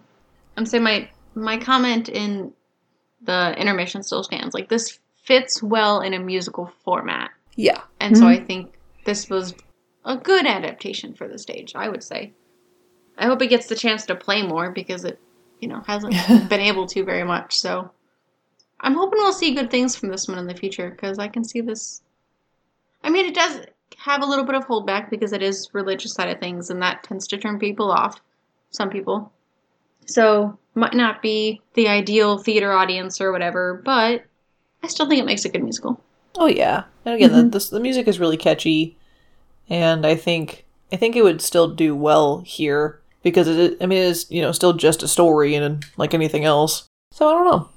i'm 0.57 0.67
saying 0.67 0.83
my 0.85 1.09
my 1.35 1.57
comment 1.57 2.09
in 2.09 2.53
the 3.23 3.55
intermission 3.57 4.03
still 4.03 4.23
stands 4.25 4.53
like 4.55 4.69
this 4.69 4.99
fits 5.23 5.63
well 5.63 6.01
in 6.01 6.13
a 6.15 6.19
musical 6.19 6.73
format 6.85 7.31
Yeah, 7.57 7.81
and 8.01 8.17
so 8.19 8.25
Mhm. 8.25 8.29
i 8.29 8.45
think 8.45 8.75
this 9.05 9.31
was 9.31 9.55
a 10.05 10.17
good 10.17 10.47
adaptation 10.47 11.15
for 11.15 11.29
the 11.29 11.39
stage 11.39 11.73
i 11.77 11.89
would 11.89 12.03
say 12.03 12.33
i 13.17 13.27
hope 13.27 13.41
it 13.43 13.47
gets 13.49 13.67
the 13.69 13.77
chance 13.77 14.05
to 14.07 14.15
play 14.17 14.43
more 14.43 14.71
because 14.73 15.05
it 15.05 15.19
you 15.61 15.69
know 15.69 15.83
hasn't 15.87 16.15
been 16.49 16.61
able 16.61 16.87
to 16.89 17.05
very 17.05 17.25
much 17.25 17.59
so 17.59 17.91
i'm 18.81 18.95
hoping 18.95 19.19
we'll 19.21 19.33
see 19.33 19.55
good 19.55 19.71
things 19.71 19.95
from 19.95 20.09
this 20.09 20.27
one 20.27 20.39
in 20.39 20.47
the 20.49 20.55
future 20.55 20.91
because 20.91 21.19
i 21.21 21.29
can 21.29 21.45
see 21.45 21.61
this 21.61 22.03
i 23.05 23.11
mean 23.11 23.27
it 23.27 23.35
does 23.35 23.61
have 23.97 24.23
a 24.23 24.27
little 24.27 24.45
bit 24.45 24.55
of 24.55 24.67
holdback 24.67 25.11
because 25.11 25.33
it 25.33 25.43
is 25.43 25.69
religious 25.73 26.15
side 26.15 26.29
of 26.29 26.39
things 26.39 26.71
and 26.71 26.81
that 26.81 27.03
tends 27.03 27.27
to 27.27 27.37
turn 27.37 27.59
people 27.59 27.91
off 27.91 28.21
some 28.71 28.89
people 28.89 29.33
so 30.07 30.59
might 30.75 30.95
not 30.95 31.21
be 31.21 31.61
the 31.75 31.89
ideal 31.89 32.39
theater 32.39 32.73
audience 32.73 33.21
or 33.21 33.33
whatever 33.33 33.83
but 33.85 34.25
i 34.83 34.87
still 34.87 35.09
think 35.09 35.21
it 35.21 35.27
makes 35.27 35.45
a 35.45 35.49
good 35.49 35.63
musical 35.63 36.01
Oh 36.37 36.47
yeah, 36.47 36.85
and 37.05 37.15
again, 37.15 37.33
the, 37.33 37.39
mm-hmm. 37.39 37.51
the 37.51 37.69
the 37.71 37.81
music 37.81 38.07
is 38.07 38.21
really 38.21 38.37
catchy, 38.37 38.97
and 39.69 40.07
I 40.07 40.15
think 40.15 40.65
I 40.93 40.97
think 40.97 41.17
it 41.17 41.23
would 41.23 41.41
still 41.41 41.69
do 41.69 41.95
well 41.97 42.39
here 42.41 43.01
because 43.23 43.49
it. 43.49 43.77
I 43.81 43.87
mean, 43.87 43.99
it 43.99 44.05
is 44.05 44.27
you 44.31 44.41
know 44.41 44.53
still 44.53 44.73
just 44.73 45.03
a 45.03 45.09
story 45.09 45.55
and 45.55 45.85
like 45.97 46.15
anything 46.15 46.45
else. 46.45 46.87
So 47.13 47.29
I 47.29 47.33
don't 47.33 47.45
know. 47.45 47.69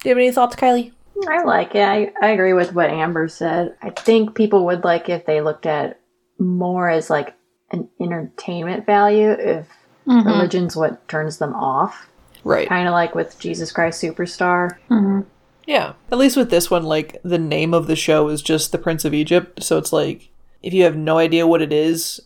Do 0.00 0.08
you 0.08 0.14
have 0.14 0.18
any 0.18 0.30
thoughts, 0.30 0.54
Kylie? 0.54 0.92
I 1.28 1.42
like 1.44 1.74
it. 1.74 1.82
I, 1.82 2.12
I 2.22 2.28
agree 2.30 2.52
with 2.52 2.74
what 2.74 2.90
Amber 2.90 3.28
said. 3.28 3.76
I 3.82 3.90
think 3.90 4.34
people 4.34 4.66
would 4.66 4.84
like 4.84 5.08
if 5.08 5.26
they 5.26 5.40
looked 5.40 5.66
at 5.66 5.98
more 6.38 6.88
as 6.88 7.10
like 7.10 7.34
an 7.72 7.88
entertainment 8.00 8.86
value 8.86 9.30
if 9.30 9.66
Mm-hmm. 10.06 10.26
religion's 10.26 10.74
what 10.74 11.06
turns 11.06 11.36
them 11.36 11.52
off. 11.52 12.08
Right. 12.42 12.66
Kind 12.66 12.88
of 12.88 12.92
like 12.92 13.14
with 13.14 13.38
Jesus 13.38 13.70
Christ 13.70 14.02
Superstar. 14.02 14.78
Mhm. 14.88 15.26
Yeah. 15.66 15.92
At 16.10 16.16
least 16.16 16.34
with 16.34 16.48
this 16.48 16.70
one, 16.70 16.84
like 16.84 17.20
the 17.22 17.36
name 17.38 17.74
of 17.74 17.86
the 17.88 17.96
show 17.96 18.28
is 18.28 18.40
just 18.40 18.72
the 18.72 18.78
Prince 18.78 19.04
of 19.04 19.12
Egypt, 19.12 19.62
so 19.62 19.76
it's 19.76 19.92
like 19.92 20.30
if 20.62 20.72
you 20.72 20.84
have 20.84 20.96
no 20.96 21.18
idea 21.18 21.46
what 21.46 21.60
it 21.60 21.74
is, 21.74 22.22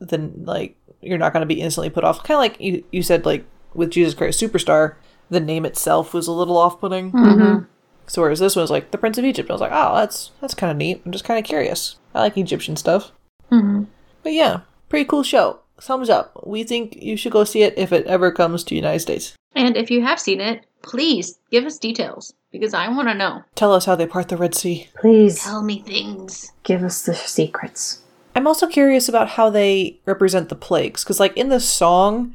then 0.00 0.32
like 0.44 0.74
you're 1.00 1.16
not 1.16 1.32
going 1.32 1.42
to 1.42 1.54
be 1.54 1.60
instantly 1.60 1.90
put 1.90 2.02
off. 2.02 2.24
Kind 2.24 2.34
of 2.38 2.40
like 2.40 2.60
you 2.60 2.82
you 2.90 3.02
said, 3.04 3.24
like 3.24 3.44
with 3.72 3.90
Jesus 3.90 4.14
Christ 4.14 4.40
Superstar, 4.42 4.94
the 5.30 5.38
name 5.38 5.64
itself 5.64 6.12
was 6.12 6.26
a 6.26 6.32
little 6.32 6.56
off-putting. 6.58 7.12
Mhm. 7.12 7.66
So 8.06 8.22
whereas 8.22 8.40
this 8.40 8.56
one 8.56 8.62
was 8.62 8.70
like 8.70 8.90
the 8.90 8.98
Prince 8.98 9.18
of 9.18 9.24
Egypt, 9.24 9.48
I 9.50 9.54
was 9.54 9.60
like, 9.60 9.72
oh, 9.72 9.96
that's 9.96 10.30
that's 10.40 10.54
kind 10.54 10.70
of 10.70 10.76
neat. 10.76 11.02
I'm 11.04 11.12
just 11.12 11.24
kind 11.24 11.38
of 11.38 11.44
curious. 11.44 11.96
I 12.14 12.20
like 12.20 12.36
Egyptian 12.36 12.76
stuff. 12.76 13.12
Mhm. 13.50 13.86
But 14.22 14.32
yeah, 14.32 14.60
pretty 14.88 15.04
cool 15.06 15.22
show. 15.22 15.60
Thumbs 15.80 16.10
up. 16.10 16.46
We 16.46 16.62
think 16.64 16.96
you 17.02 17.16
should 17.16 17.32
go 17.32 17.44
see 17.44 17.62
it 17.62 17.74
if 17.76 17.92
it 17.92 18.06
ever 18.06 18.30
comes 18.30 18.62
to 18.64 18.74
United 18.74 19.00
States. 19.00 19.34
And 19.54 19.76
if 19.76 19.90
you 19.90 20.02
have 20.02 20.20
seen 20.20 20.40
it, 20.40 20.64
please 20.82 21.38
give 21.50 21.64
us 21.64 21.78
details 21.78 22.32
because 22.50 22.72
I 22.74 22.88
want 22.88 23.08
to 23.08 23.14
know. 23.14 23.42
Tell 23.54 23.72
us 23.72 23.84
how 23.86 23.96
they 23.96 24.06
part 24.06 24.28
the 24.28 24.36
Red 24.36 24.54
Sea. 24.54 24.88
Please 24.96 25.42
Tell 25.42 25.62
me 25.62 25.80
things. 25.82 26.52
give 26.62 26.82
us 26.84 27.02
the 27.02 27.14
secrets. 27.14 28.02
I'm 28.34 28.46
also 28.46 28.66
curious 28.66 29.08
about 29.08 29.28
how 29.30 29.50
they 29.50 30.00
represent 30.06 30.48
the 30.48 30.54
plagues 30.54 31.02
because 31.04 31.20
like 31.20 31.36
in 31.36 31.48
the 31.50 31.60
song 31.60 32.34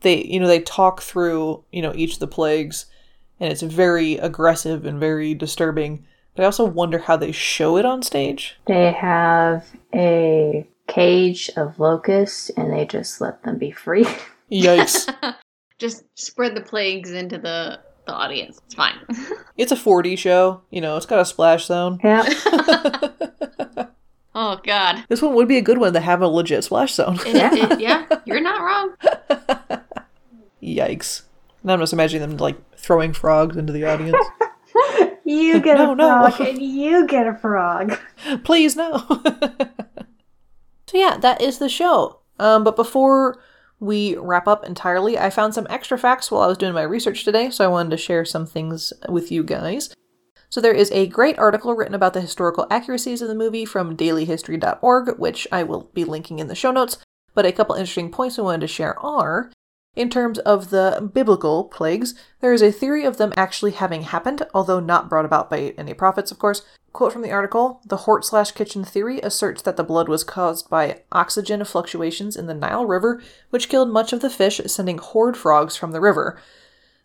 they 0.00 0.24
you 0.24 0.40
know 0.40 0.48
they 0.48 0.60
talk 0.60 1.02
through 1.02 1.62
you 1.72 1.80
know 1.82 1.92
each 1.94 2.14
of 2.14 2.18
the 2.18 2.26
plagues 2.26 2.86
and 3.40 3.52
it's 3.52 3.62
very 3.62 4.14
aggressive 4.16 4.84
and 4.86 4.98
very 5.00 5.34
disturbing 5.34 6.04
but 6.34 6.42
i 6.42 6.46
also 6.46 6.64
wonder 6.64 6.98
how 6.98 7.16
they 7.16 7.32
show 7.32 7.76
it 7.76 7.84
on 7.84 8.02
stage 8.02 8.56
They 8.66 8.92
have 8.92 9.64
a 9.94 10.66
cage 10.88 11.50
of 11.56 11.78
locusts 11.80 12.50
and 12.56 12.72
they 12.72 12.84
just 12.86 13.20
let 13.20 13.42
them 13.42 13.58
be 13.58 13.70
free. 13.72 14.06
yikes 14.52 15.12
Just 15.78 16.04
spread 16.14 16.54
the 16.54 16.62
plagues 16.62 17.10
into 17.10 17.36
the 17.36 17.80
the 18.06 18.12
audience. 18.12 18.58
It's 18.64 18.74
fine. 18.74 18.94
it's 19.58 19.72
a 19.72 19.76
40 19.76 20.14
show 20.16 20.62
you 20.70 20.80
know 20.80 20.96
it's 20.96 21.06
got 21.06 21.18
a 21.20 21.24
splash 21.24 21.66
zone 21.66 21.98
yeah. 22.04 22.24
oh, 22.26 23.88
Oh 24.38 24.60
God. 24.64 25.04
This 25.08 25.22
one 25.22 25.34
would 25.34 25.48
be 25.48 25.56
a 25.58 25.62
good 25.62 25.78
one 25.78 25.92
to 25.94 26.00
have 26.00 26.20
a 26.22 26.28
legit 26.28 26.62
splash 26.64 26.92
zone. 26.94 27.18
It- 27.26 27.36
it- 27.72 27.80
yeah, 27.80 28.06
you're 28.26 28.40
not 28.40 28.60
wrong. 28.62 28.94
Yikes. 30.62 31.22
And 31.66 31.72
I'm 31.72 31.80
just 31.80 31.92
imagining 31.92 32.28
them 32.28 32.36
like 32.38 32.56
throwing 32.76 33.12
frogs 33.12 33.56
into 33.56 33.72
the 33.72 33.84
audience. 33.84 34.24
You 35.28 35.58
get 35.60 35.78
No, 35.78 35.90
a 35.92 35.94
no. 35.96 36.30
frog, 36.30 36.40
and 36.48 36.62
you 36.62 37.04
get 37.08 37.26
a 37.26 37.34
frog. 37.34 37.98
Please 38.44 38.76
no. 38.76 38.98
so 40.86 40.96
yeah, 40.96 41.16
that 41.16 41.40
is 41.40 41.58
the 41.58 41.68
show. 41.68 42.20
Um, 42.38 42.62
but 42.62 42.76
before 42.76 43.42
we 43.80 44.14
wrap 44.16 44.46
up 44.46 44.64
entirely, 44.64 45.18
I 45.18 45.30
found 45.30 45.52
some 45.52 45.66
extra 45.68 45.98
facts 45.98 46.30
while 46.30 46.42
I 46.42 46.46
was 46.46 46.56
doing 46.58 46.74
my 46.74 46.82
research 46.82 47.24
today, 47.24 47.50
so 47.50 47.64
I 47.64 47.68
wanted 47.68 47.90
to 47.90 47.96
share 47.96 48.24
some 48.24 48.46
things 48.46 48.92
with 49.08 49.32
you 49.32 49.42
guys. 49.42 49.92
So 50.48 50.60
there 50.60 50.72
is 50.72 50.92
a 50.92 51.08
great 51.08 51.38
article 51.40 51.74
written 51.74 51.94
about 51.96 52.14
the 52.14 52.20
historical 52.20 52.68
accuracies 52.70 53.20
of 53.20 53.26
the 53.26 53.34
movie 53.34 53.64
from 53.64 53.96
dailyhistory.org, 53.96 55.18
which 55.18 55.48
I 55.50 55.64
will 55.64 55.90
be 55.92 56.04
linking 56.04 56.38
in 56.38 56.46
the 56.46 56.54
show 56.54 56.70
notes. 56.70 56.98
But 57.34 57.46
a 57.46 57.52
couple 57.52 57.74
interesting 57.74 58.12
points 58.12 58.38
I 58.38 58.42
wanted 58.42 58.60
to 58.60 58.68
share 58.68 58.96
are 59.00 59.50
in 59.96 60.10
terms 60.10 60.38
of 60.40 60.68
the 60.70 61.10
biblical 61.12 61.64
plagues, 61.64 62.14
there 62.40 62.52
is 62.52 62.62
a 62.62 62.70
theory 62.70 63.04
of 63.04 63.16
them 63.16 63.32
actually 63.36 63.72
having 63.72 64.02
happened, 64.02 64.46
although 64.54 64.78
not 64.78 65.08
brought 65.08 65.24
about 65.24 65.48
by 65.48 65.74
any 65.78 65.94
prophets, 65.94 66.30
of 66.30 66.38
course. 66.38 66.62
Quote 66.92 67.12
from 67.12 67.22
the 67.22 67.32
article 67.32 67.80
The 67.84 67.98
Hort 67.98 68.24
slash 68.24 68.52
kitchen 68.52 68.84
theory 68.84 69.20
asserts 69.20 69.62
that 69.62 69.76
the 69.76 69.84
blood 69.84 70.08
was 70.08 70.22
caused 70.22 70.70
by 70.70 71.00
oxygen 71.10 71.64
fluctuations 71.64 72.36
in 72.36 72.46
the 72.46 72.54
Nile 72.54 72.86
River, 72.86 73.22
which 73.50 73.68
killed 73.68 73.90
much 73.90 74.12
of 74.12 74.20
the 74.20 74.30
fish, 74.30 74.60
sending 74.66 74.98
horde 74.98 75.36
frogs 75.36 75.76
from 75.76 75.92
the 75.92 76.00
river. 76.00 76.38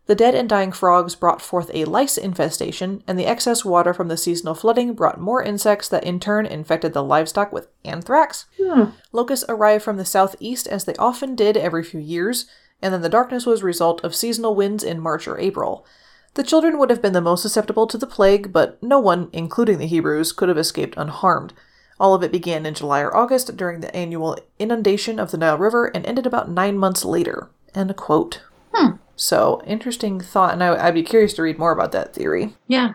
The 0.07 0.15
dead 0.15 0.35
and 0.35 0.49
dying 0.49 0.71
frogs 0.71 1.15
brought 1.15 1.41
forth 1.41 1.71
a 1.73 1.85
lice 1.85 2.17
infestation, 2.17 3.03
and 3.07 3.17
the 3.17 3.25
excess 3.25 3.63
water 3.63 3.93
from 3.93 4.07
the 4.07 4.17
seasonal 4.17 4.55
flooding 4.55 4.93
brought 4.93 5.21
more 5.21 5.43
insects 5.43 5.87
that 5.89 6.03
in 6.03 6.19
turn 6.19 6.45
infected 6.45 6.93
the 6.93 7.03
livestock 7.03 7.53
with 7.53 7.67
anthrax. 7.85 8.45
Hmm. 8.61 8.91
Locusts 9.11 9.45
arrived 9.47 9.83
from 9.83 9.97
the 9.97 10.05
southeast 10.05 10.67
as 10.67 10.85
they 10.85 10.95
often 10.95 11.35
did 11.35 11.55
every 11.55 11.83
few 11.83 11.99
years, 11.99 12.45
and 12.81 12.93
then 12.93 13.01
the 13.01 13.09
darkness 13.09 13.45
was 13.45 13.61
a 13.61 13.65
result 13.65 14.03
of 14.03 14.15
seasonal 14.15 14.55
winds 14.55 14.83
in 14.83 14.99
March 14.99 15.27
or 15.27 15.39
April. 15.39 15.85
The 16.33 16.43
children 16.43 16.77
would 16.77 16.89
have 16.89 17.01
been 17.01 17.13
the 17.13 17.21
most 17.21 17.41
susceptible 17.41 17.87
to 17.87 17.97
the 17.97 18.07
plague, 18.07 18.53
but 18.53 18.81
no 18.81 18.99
one, 18.99 19.29
including 19.33 19.77
the 19.77 19.87
Hebrews, 19.87 20.31
could 20.31 20.49
have 20.49 20.57
escaped 20.57 20.95
unharmed. 20.97 21.53
All 21.99 22.15
of 22.15 22.23
it 22.23 22.31
began 22.31 22.65
in 22.65 22.73
July 22.73 23.01
or 23.01 23.15
August 23.15 23.55
during 23.57 23.81
the 23.81 23.95
annual 23.95 24.37
inundation 24.57 25.19
of 25.19 25.31
the 25.31 25.37
Nile 25.37 25.57
River 25.57 25.85
and 25.93 26.05
ended 26.05 26.25
about 26.25 26.49
nine 26.49 26.77
months 26.77 27.05
later. 27.05 27.49
End 27.75 27.95
quote. 27.95 28.41
Hmm. 28.73 28.95
So, 29.15 29.61
interesting 29.67 30.19
thought, 30.19 30.53
and 30.53 30.63
I, 30.63 30.87
I'd 30.87 30.93
be 30.95 31.03
curious 31.03 31.33
to 31.33 31.43
read 31.43 31.59
more 31.59 31.71
about 31.71 31.91
that 31.91 32.13
theory. 32.15 32.55
Yeah, 32.67 32.93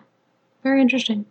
very 0.62 0.80
interesting. 0.80 1.26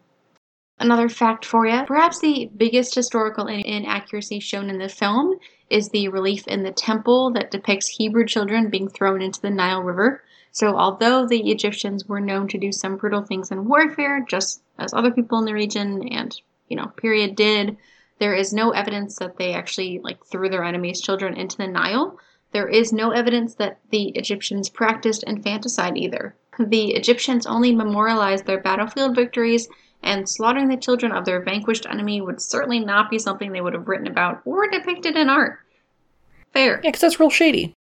Another 0.79 1.09
fact 1.09 1.43
for 1.43 1.65
you. 1.65 1.83
Perhaps 1.85 2.19
the 2.19 2.49
biggest 2.55 2.95
historical 2.95 3.47
in- 3.47 3.61
inaccuracy 3.61 4.39
shown 4.39 4.69
in 4.69 4.77
the 4.77 4.89
film 4.89 5.37
is 5.69 5.89
the 5.89 6.07
relief 6.09 6.47
in 6.47 6.63
the 6.63 6.71
temple 6.71 7.31
that 7.31 7.51
depicts 7.51 7.87
Hebrew 7.87 8.25
children 8.25 8.69
being 8.69 8.87
thrown 8.87 9.21
into 9.21 9.41
the 9.41 9.49
Nile 9.49 9.81
River. 9.81 10.23
So, 10.51 10.77
although 10.77 11.27
the 11.27 11.51
Egyptians 11.51 12.05
were 12.05 12.21
known 12.21 12.47
to 12.49 12.57
do 12.57 12.71
some 12.71 12.97
brutal 12.97 13.23
things 13.23 13.51
in 13.51 13.65
warfare, 13.65 14.25
just 14.27 14.61
as 14.77 14.93
other 14.93 15.11
people 15.11 15.39
in 15.39 15.45
the 15.45 15.53
region 15.53 16.07
and, 16.09 16.39
you 16.69 16.77
know, 16.77 16.87
period 16.95 17.35
did, 17.35 17.77
there 18.19 18.33
is 18.33 18.53
no 18.53 18.71
evidence 18.71 19.17
that 19.17 19.37
they 19.37 19.53
actually 19.53 19.99
like 19.99 20.25
threw 20.25 20.47
their 20.47 20.63
enemies' 20.63 21.01
children 21.01 21.35
into 21.35 21.57
the 21.57 21.67
Nile. 21.67 22.17
There 22.53 22.69
is 22.69 22.93
no 22.93 23.11
evidence 23.11 23.55
that 23.55 23.79
the 23.89 24.09
Egyptians 24.09 24.69
practiced 24.69 25.23
infanticide 25.23 25.97
either. 25.97 26.35
The 26.57 26.93
Egyptians 26.93 27.45
only 27.45 27.75
memorialized 27.75 28.45
their 28.45 28.61
battlefield 28.61 29.13
victories, 29.15 29.67
and 30.03 30.27
slaughtering 30.29 30.67
the 30.67 30.77
children 30.77 31.11
of 31.11 31.25
their 31.25 31.41
vanquished 31.41 31.85
enemy 31.85 32.21
would 32.21 32.41
certainly 32.41 32.79
not 32.79 33.09
be 33.09 33.19
something 33.19 33.51
they 33.51 33.61
would 33.61 33.73
have 33.73 33.87
written 33.87 34.07
about 34.07 34.41
or 34.45 34.69
depicted 34.69 35.15
in 35.15 35.29
art. 35.29 35.59
Fair. 36.53 36.79
Yeah, 36.83 36.91
because 36.91 37.01
that's 37.01 37.19
real 37.19 37.29
shady. 37.29 37.73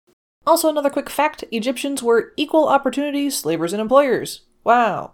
Also, 0.46 0.70
another 0.70 0.90
quick 0.90 1.10
fact 1.10 1.44
Egyptians 1.52 2.04
were 2.04 2.34
equal 2.38 2.68
opportunity 2.68 3.30
slavers 3.30 3.74
and 3.74 3.82
employers. 3.82 4.42
Wow. 4.64 5.14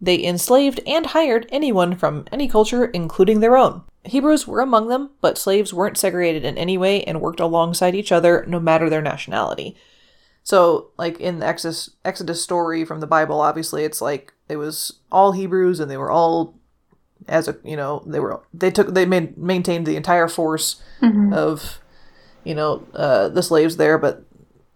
They 0.00 0.22
enslaved 0.24 0.80
and 0.86 1.06
hired 1.06 1.46
anyone 1.50 1.94
from 1.94 2.24
any 2.32 2.48
culture, 2.48 2.86
including 2.86 3.40
their 3.40 3.56
own. 3.56 3.82
Hebrews 4.04 4.46
were 4.46 4.60
among 4.60 4.88
them, 4.88 5.10
but 5.20 5.36
slaves 5.36 5.74
weren't 5.74 5.98
segregated 5.98 6.44
in 6.44 6.56
any 6.56 6.78
way 6.78 7.02
and 7.04 7.20
worked 7.20 7.40
alongside 7.40 7.94
each 7.94 8.10
other 8.10 8.44
no 8.48 8.58
matter 8.58 8.88
their 8.88 9.02
nationality. 9.02 9.76
So, 10.42 10.90
like 10.96 11.20
in 11.20 11.40
the 11.40 11.46
Exodus, 11.46 11.90
Exodus 12.04 12.42
story 12.42 12.84
from 12.86 13.00
the 13.00 13.06
Bible, 13.06 13.40
obviously 13.42 13.84
it's 13.84 14.00
like 14.00 14.32
it 14.50 14.56
was 14.56 15.00
all 15.12 15.32
Hebrews 15.32 15.80
and 15.80 15.90
they 15.90 15.96
were 15.96 16.10
all 16.10 16.54
as 17.28 17.46
a 17.48 17.56
you 17.64 17.76
know 17.76 18.02
they 18.06 18.18
were 18.18 18.42
they 18.52 18.70
took 18.70 18.94
they 18.94 19.06
made, 19.06 19.36
maintained 19.38 19.86
the 19.86 19.96
entire 19.96 20.28
force 20.28 20.82
of 21.34 21.78
you 22.44 22.54
know 22.54 22.86
uh, 22.94 23.28
the 23.28 23.42
slaves 23.42 23.76
there, 23.76 23.98
but 23.98 24.24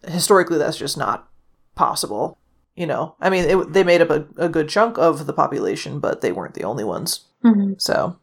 historically 0.06 0.58
that's 0.58 0.76
just 0.78 0.96
not 0.96 1.28
possible. 1.74 2.38
You 2.76 2.86
know, 2.88 3.14
I 3.20 3.30
mean, 3.30 3.44
it, 3.44 3.72
they 3.72 3.84
made 3.84 4.00
up 4.02 4.10
a, 4.10 4.26
a 4.36 4.48
good 4.48 4.68
chunk 4.68 4.98
of 4.98 5.26
the 5.26 5.32
population, 5.32 6.00
but 6.00 6.20
they 6.22 6.32
weren't 6.32 6.54
the 6.54 6.64
only 6.64 6.82
ones. 6.82 7.20
Mhm. 7.44 7.80
So, 7.80 8.16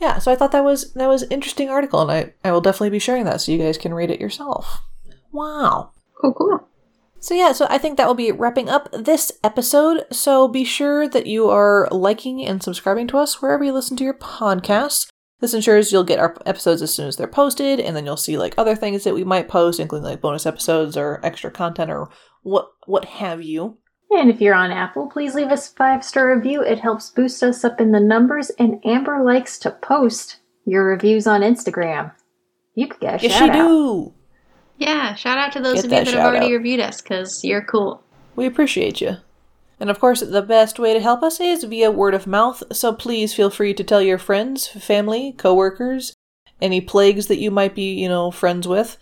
yeah. 0.00 0.18
So 0.18 0.32
I 0.32 0.36
thought 0.36 0.50
that 0.50 0.64
was 0.64 0.92
that 0.94 1.06
was 1.06 1.22
an 1.22 1.30
interesting 1.30 1.68
article, 1.70 2.00
and 2.02 2.10
I 2.10 2.32
I 2.48 2.50
will 2.50 2.60
definitely 2.60 2.90
be 2.90 2.98
sharing 2.98 3.24
that 3.24 3.40
so 3.40 3.52
you 3.52 3.58
guys 3.58 3.78
can 3.78 3.94
read 3.94 4.10
it 4.10 4.20
yourself. 4.20 4.82
Wow. 5.32 5.90
Cool, 6.20 6.34
cool. 6.34 6.68
So 7.24 7.32
yeah, 7.32 7.52
so 7.52 7.66
I 7.70 7.78
think 7.78 7.96
that 7.96 8.06
will 8.06 8.14
be 8.14 8.32
wrapping 8.32 8.68
up 8.68 8.90
this 8.92 9.32
episode. 9.42 10.04
So 10.12 10.46
be 10.46 10.62
sure 10.62 11.08
that 11.08 11.26
you 11.26 11.48
are 11.48 11.88
liking 11.90 12.44
and 12.44 12.62
subscribing 12.62 13.06
to 13.08 13.16
us 13.16 13.40
wherever 13.40 13.64
you 13.64 13.72
listen 13.72 13.96
to 13.96 14.04
your 14.04 14.18
podcasts. 14.18 15.08
This 15.40 15.54
ensures 15.54 15.90
you'll 15.90 16.04
get 16.04 16.18
our 16.18 16.36
episodes 16.44 16.82
as 16.82 16.94
soon 16.94 17.08
as 17.08 17.16
they're 17.16 17.26
posted, 17.26 17.80
and 17.80 17.96
then 17.96 18.04
you'll 18.04 18.18
see 18.18 18.36
like 18.36 18.52
other 18.58 18.76
things 18.76 19.04
that 19.04 19.14
we 19.14 19.24
might 19.24 19.48
post, 19.48 19.80
including 19.80 20.04
like 20.04 20.20
bonus 20.20 20.44
episodes 20.44 20.98
or 20.98 21.18
extra 21.24 21.50
content 21.50 21.90
or 21.90 22.10
what 22.42 22.68
what 22.84 23.06
have 23.06 23.42
you. 23.42 23.78
And 24.10 24.28
if 24.28 24.42
you're 24.42 24.54
on 24.54 24.70
Apple, 24.70 25.08
please 25.10 25.34
leave 25.34 25.48
us 25.48 25.72
a 25.72 25.76
five 25.76 26.04
star 26.04 26.36
review. 26.36 26.60
It 26.60 26.80
helps 26.80 27.08
boost 27.08 27.42
us 27.42 27.64
up 27.64 27.80
in 27.80 27.92
the 27.92 28.00
numbers. 28.00 28.50
And 28.58 28.84
Amber 28.84 29.24
likes 29.24 29.58
to 29.60 29.70
post 29.70 30.40
your 30.66 30.84
reviews 30.84 31.26
on 31.26 31.40
Instagram. 31.40 32.12
You 32.74 32.86
could 32.86 33.00
get 33.00 33.20
a 33.20 33.22
Yes, 33.22 33.32
shout 33.32 33.54
she 33.54 33.58
out. 33.58 33.66
do. 33.66 34.14
Yeah, 34.78 35.14
shout 35.14 35.38
out 35.38 35.52
to 35.52 35.60
those 35.60 35.76
Get 35.76 35.84
of 35.86 35.90
you 35.90 35.96
that 35.98 36.04
that 36.06 36.14
have 36.14 36.26
already 36.26 36.46
out. 36.46 36.58
reviewed 36.58 36.80
us 36.80 37.00
because 37.00 37.44
you're 37.44 37.64
cool. 37.64 38.02
We 38.36 38.46
appreciate 38.46 39.00
you. 39.00 39.18
And 39.80 39.90
of 39.90 40.00
course, 40.00 40.20
the 40.20 40.42
best 40.42 40.78
way 40.78 40.94
to 40.94 41.00
help 41.00 41.22
us 41.22 41.40
is 41.40 41.64
via 41.64 41.90
word 41.90 42.14
of 42.14 42.26
mouth, 42.26 42.62
so 42.72 42.92
please 42.92 43.34
feel 43.34 43.50
free 43.50 43.74
to 43.74 43.84
tell 43.84 44.00
your 44.02 44.18
friends, 44.18 44.66
family, 44.68 45.32
coworkers, 45.32 46.14
any 46.60 46.80
plagues 46.80 47.26
that 47.26 47.38
you 47.38 47.50
might 47.50 47.74
be, 47.74 47.92
you 47.92 48.08
know, 48.08 48.30
friends 48.30 48.66
with. 48.68 48.96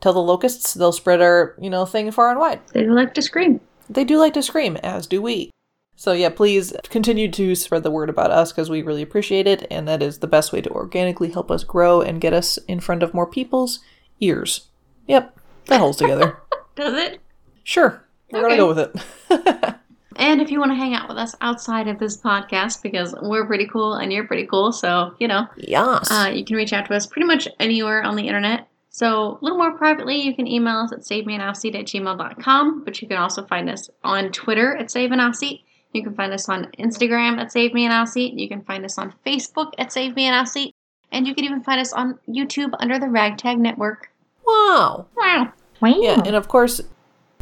Tell 0.00 0.12
the 0.12 0.20
locusts, 0.20 0.74
they'll 0.74 0.92
spread 0.92 1.20
our, 1.20 1.54
you 1.60 1.70
know, 1.70 1.86
thing 1.86 2.10
far 2.10 2.30
and 2.30 2.38
wide. 2.38 2.60
They 2.72 2.86
like 2.86 3.14
to 3.14 3.22
scream. 3.22 3.60
They 3.88 4.04
do 4.04 4.18
like 4.18 4.34
to 4.34 4.42
scream, 4.42 4.76
as 4.78 5.06
do 5.06 5.20
we. 5.22 5.50
So 5.96 6.12
yeah, 6.12 6.30
please 6.30 6.72
continue 6.88 7.30
to 7.30 7.54
spread 7.54 7.82
the 7.84 7.90
word 7.90 8.10
about 8.10 8.30
us 8.30 8.50
because 8.50 8.68
we 8.68 8.82
really 8.82 9.02
appreciate 9.02 9.46
it, 9.46 9.66
and 9.70 9.86
that 9.86 10.02
is 10.02 10.18
the 10.18 10.26
best 10.26 10.52
way 10.52 10.60
to 10.62 10.70
organically 10.70 11.30
help 11.30 11.50
us 11.50 11.64
grow 11.64 12.00
and 12.00 12.20
get 12.20 12.32
us 12.32 12.58
in 12.66 12.80
front 12.80 13.02
of 13.02 13.14
more 13.14 13.26
people's 13.26 13.78
ears. 14.20 14.68
Yep, 15.06 15.36
that 15.66 15.80
holds 15.80 15.98
together. 15.98 16.38
Does 16.76 16.94
it? 16.94 17.20
Sure, 17.62 18.02
we're 18.30 18.40
Okay. 18.40 18.56
gonna 18.56 18.56
go 18.56 18.68
with 18.68 18.78
it. 18.78 19.74
And 20.16 20.40
if 20.40 20.50
you 20.50 20.60
want 20.60 20.70
to 20.70 20.76
hang 20.76 20.94
out 20.94 21.08
with 21.08 21.18
us 21.18 21.34
outside 21.40 21.88
of 21.88 21.98
this 21.98 22.16
podcast, 22.16 22.82
because 22.82 23.14
we're 23.20 23.46
pretty 23.46 23.66
cool 23.66 23.94
and 23.94 24.12
you're 24.12 24.26
pretty 24.28 24.46
cool, 24.46 24.70
so, 24.70 25.14
you 25.18 25.26
know, 25.26 25.48
yes. 25.56 26.08
uh, 26.10 26.30
you 26.32 26.44
can 26.44 26.56
reach 26.56 26.72
out 26.72 26.86
to 26.86 26.94
us 26.94 27.04
pretty 27.06 27.26
much 27.26 27.48
anywhere 27.58 28.02
on 28.04 28.14
the 28.14 28.26
internet. 28.28 28.68
So, 28.90 29.08
a 29.32 29.38
little 29.42 29.58
more 29.58 29.76
privately, 29.76 30.22
you 30.22 30.32
can 30.36 30.46
email 30.46 30.76
us 30.76 30.92
at 30.92 31.00
savemeanoutseat 31.00 31.74
at 31.74 31.86
gmail.com, 31.86 32.84
but 32.84 33.02
you 33.02 33.08
can 33.08 33.16
also 33.16 33.44
find 33.44 33.68
us 33.68 33.90
on 34.04 34.30
Twitter 34.30 34.76
at 34.76 34.86
saveanoutseat. 34.86 35.62
You 35.92 36.04
can 36.04 36.14
find 36.14 36.32
us 36.32 36.48
on 36.48 36.70
Instagram 36.78 37.38
at 37.40 37.48
savemeanoutseat. 37.48 38.38
You 38.38 38.48
can 38.48 38.62
find 38.62 38.84
us 38.84 38.98
on 38.98 39.14
Facebook 39.26 39.72
at 39.78 39.88
savemeanoutseat. 39.88 40.70
And 41.10 41.26
you 41.26 41.34
can 41.34 41.44
even 41.44 41.62
find 41.62 41.80
us 41.80 41.92
on 41.92 42.18
YouTube 42.28 42.72
under 42.78 42.98
the 43.00 43.08
Ragtag 43.08 43.58
Network. 43.58 44.10
Wow. 44.46 45.06
Wow. 45.16 45.52
Wow. 45.80 45.94
Yeah, 46.00 46.22
and 46.24 46.36
of 46.36 46.48
course, 46.48 46.80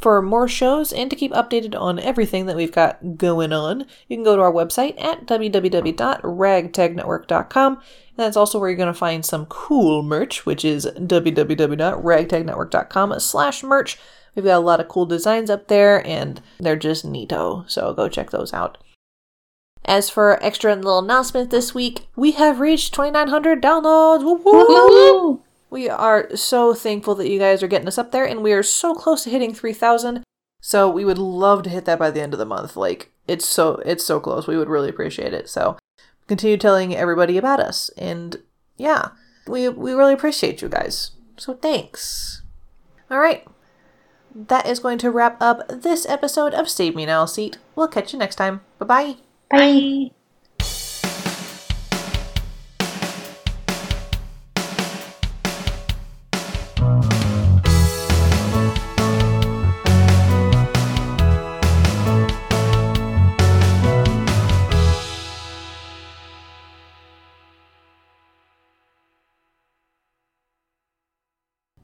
for 0.02 0.20
more 0.20 0.48
shows 0.48 0.92
and 0.92 1.08
to 1.10 1.16
keep 1.16 1.32
updated 1.32 1.80
on 1.80 1.98
everything 2.00 2.44
that 2.46 2.56
we've 2.56 2.72
got 2.72 3.16
going 3.16 3.52
on, 3.52 3.86
you 4.08 4.16
can 4.16 4.24
go 4.24 4.34
to 4.36 4.42
our 4.42 4.52
website 4.52 5.00
at 5.02 5.26
www.ragtagnetwork.com. 5.26 7.72
And 7.74 7.82
that's 8.16 8.36
also 8.36 8.58
where 8.58 8.68
you're 8.68 8.76
going 8.76 8.88
to 8.88 8.94
find 8.94 9.24
some 9.24 9.46
cool 9.46 10.02
merch, 10.02 10.44
which 10.44 10.64
is 10.64 10.86
www.ragtagnetwork.com 10.86 13.20
slash 13.20 13.62
merch. 13.62 13.96
We've 14.34 14.44
got 14.44 14.56
a 14.56 14.60
lot 14.60 14.80
of 14.80 14.88
cool 14.88 15.06
designs 15.06 15.48
up 15.50 15.68
there, 15.68 16.04
and 16.06 16.42
they're 16.58 16.74
just 16.74 17.06
neato, 17.06 17.70
so 17.70 17.94
go 17.94 18.08
check 18.08 18.30
those 18.30 18.52
out. 18.52 18.78
As 19.84 20.08
for 20.08 20.42
extra 20.42 20.74
little 20.74 21.00
announcement 21.00 21.50
this 21.50 21.74
week, 21.74 22.08
we 22.16 22.30
have 22.32 22.58
reached 22.60 22.94
2,900 22.94 23.62
downloads. 23.62 24.24
Woo 24.24 24.34
woo! 24.34 24.52
Woo-hoo! 24.52 25.42
We 25.72 25.88
are 25.88 26.28
so 26.36 26.74
thankful 26.74 27.14
that 27.14 27.30
you 27.30 27.38
guys 27.38 27.62
are 27.62 27.66
getting 27.66 27.88
us 27.88 27.96
up 27.96 28.12
there, 28.12 28.26
and 28.26 28.42
we 28.42 28.52
are 28.52 28.62
so 28.62 28.94
close 28.94 29.24
to 29.24 29.30
hitting 29.30 29.54
3,000. 29.54 30.22
So 30.60 30.86
we 30.86 31.02
would 31.02 31.16
love 31.16 31.62
to 31.62 31.70
hit 31.70 31.86
that 31.86 31.98
by 31.98 32.10
the 32.10 32.20
end 32.20 32.34
of 32.34 32.38
the 32.38 32.44
month. 32.44 32.76
Like 32.76 33.10
it's 33.26 33.48
so 33.48 33.76
it's 33.86 34.04
so 34.04 34.20
close. 34.20 34.46
We 34.46 34.58
would 34.58 34.68
really 34.68 34.90
appreciate 34.90 35.32
it. 35.32 35.48
So 35.48 35.78
continue 36.28 36.58
telling 36.58 36.94
everybody 36.94 37.38
about 37.38 37.58
us. 37.58 37.88
And 37.96 38.36
yeah, 38.76 39.08
we, 39.48 39.66
we 39.70 39.94
really 39.94 40.12
appreciate 40.12 40.60
you 40.60 40.68
guys. 40.68 41.12
So 41.38 41.54
thanks. 41.54 42.42
All 43.10 43.18
right. 43.18 43.42
That 44.34 44.66
is 44.66 44.78
going 44.78 44.98
to 44.98 45.10
wrap 45.10 45.40
up 45.40 45.66
this 45.68 46.06
episode 46.06 46.52
of 46.52 46.68
Save 46.68 46.94
Me 46.94 47.06
Aisle 47.06 47.26
Seat. 47.26 47.56
We'll 47.74 47.88
catch 47.88 48.12
you 48.12 48.18
next 48.18 48.36
time. 48.36 48.60
Bye-bye. 48.78 49.16
Bye. 49.50 50.21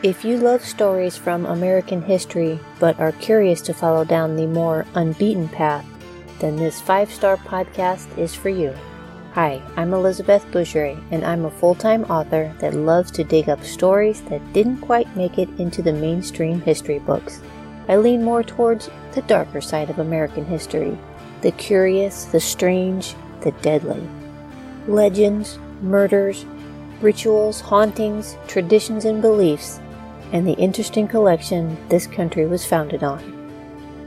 If 0.00 0.24
you 0.24 0.36
love 0.38 0.64
stories 0.64 1.16
from 1.16 1.44
American 1.44 2.00
history 2.00 2.60
but 2.78 3.00
are 3.00 3.10
curious 3.10 3.60
to 3.62 3.74
follow 3.74 4.04
down 4.04 4.36
the 4.36 4.46
more 4.46 4.86
unbeaten 4.94 5.48
path, 5.48 5.84
then 6.38 6.54
this 6.54 6.80
five 6.80 7.12
star 7.12 7.36
podcast 7.36 8.16
is 8.16 8.32
for 8.32 8.48
you. 8.48 8.72
Hi, 9.32 9.60
I'm 9.76 9.92
Elizabeth 9.92 10.46
Boucheray, 10.52 11.02
and 11.10 11.24
I'm 11.24 11.46
a 11.46 11.50
full 11.50 11.74
time 11.74 12.04
author 12.04 12.54
that 12.60 12.74
loves 12.74 13.10
to 13.10 13.24
dig 13.24 13.48
up 13.48 13.64
stories 13.64 14.22
that 14.30 14.52
didn't 14.52 14.82
quite 14.82 15.16
make 15.16 15.36
it 15.36 15.48
into 15.58 15.82
the 15.82 15.92
mainstream 15.92 16.60
history 16.60 17.00
books. 17.00 17.40
I 17.88 17.96
lean 17.96 18.22
more 18.22 18.44
towards 18.44 18.90
the 19.14 19.22
darker 19.22 19.60
side 19.60 19.90
of 19.90 19.98
American 19.98 20.44
history 20.44 20.96
the 21.40 21.50
curious, 21.50 22.24
the 22.26 22.38
strange, 22.38 23.16
the 23.40 23.50
deadly. 23.62 24.08
Legends, 24.86 25.58
murders, 25.82 26.44
rituals, 27.00 27.60
hauntings, 27.60 28.36
traditions, 28.46 29.04
and 29.04 29.20
beliefs 29.20 29.80
and 30.32 30.46
the 30.46 30.54
interesting 30.54 31.08
collection 31.08 31.76
this 31.88 32.06
country 32.06 32.46
was 32.46 32.66
founded 32.66 33.02
on. 33.02 33.34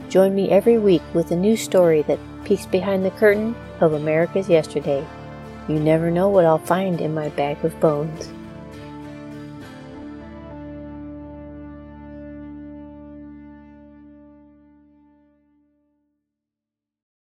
Join 0.10 0.36
me 0.36 0.50
every 0.50 0.78
week 0.78 1.02
with 1.14 1.32
a 1.32 1.36
new 1.36 1.56
story 1.56 2.02
that 2.04 2.20
peeks 2.44 2.66
behind 2.66 3.06
the 3.06 3.12
curtain 3.12 3.56
of 3.80 3.94
America's 3.94 4.50
yesterday. 4.50 5.06
You 5.68 5.80
never 5.80 6.12
know 6.12 6.28
what 6.28 6.46
I'll 6.46 6.58
find 6.58 7.00
in 7.00 7.14
my 7.14 7.30
bag 7.30 7.64
of 7.64 7.80
bones. 7.80 8.32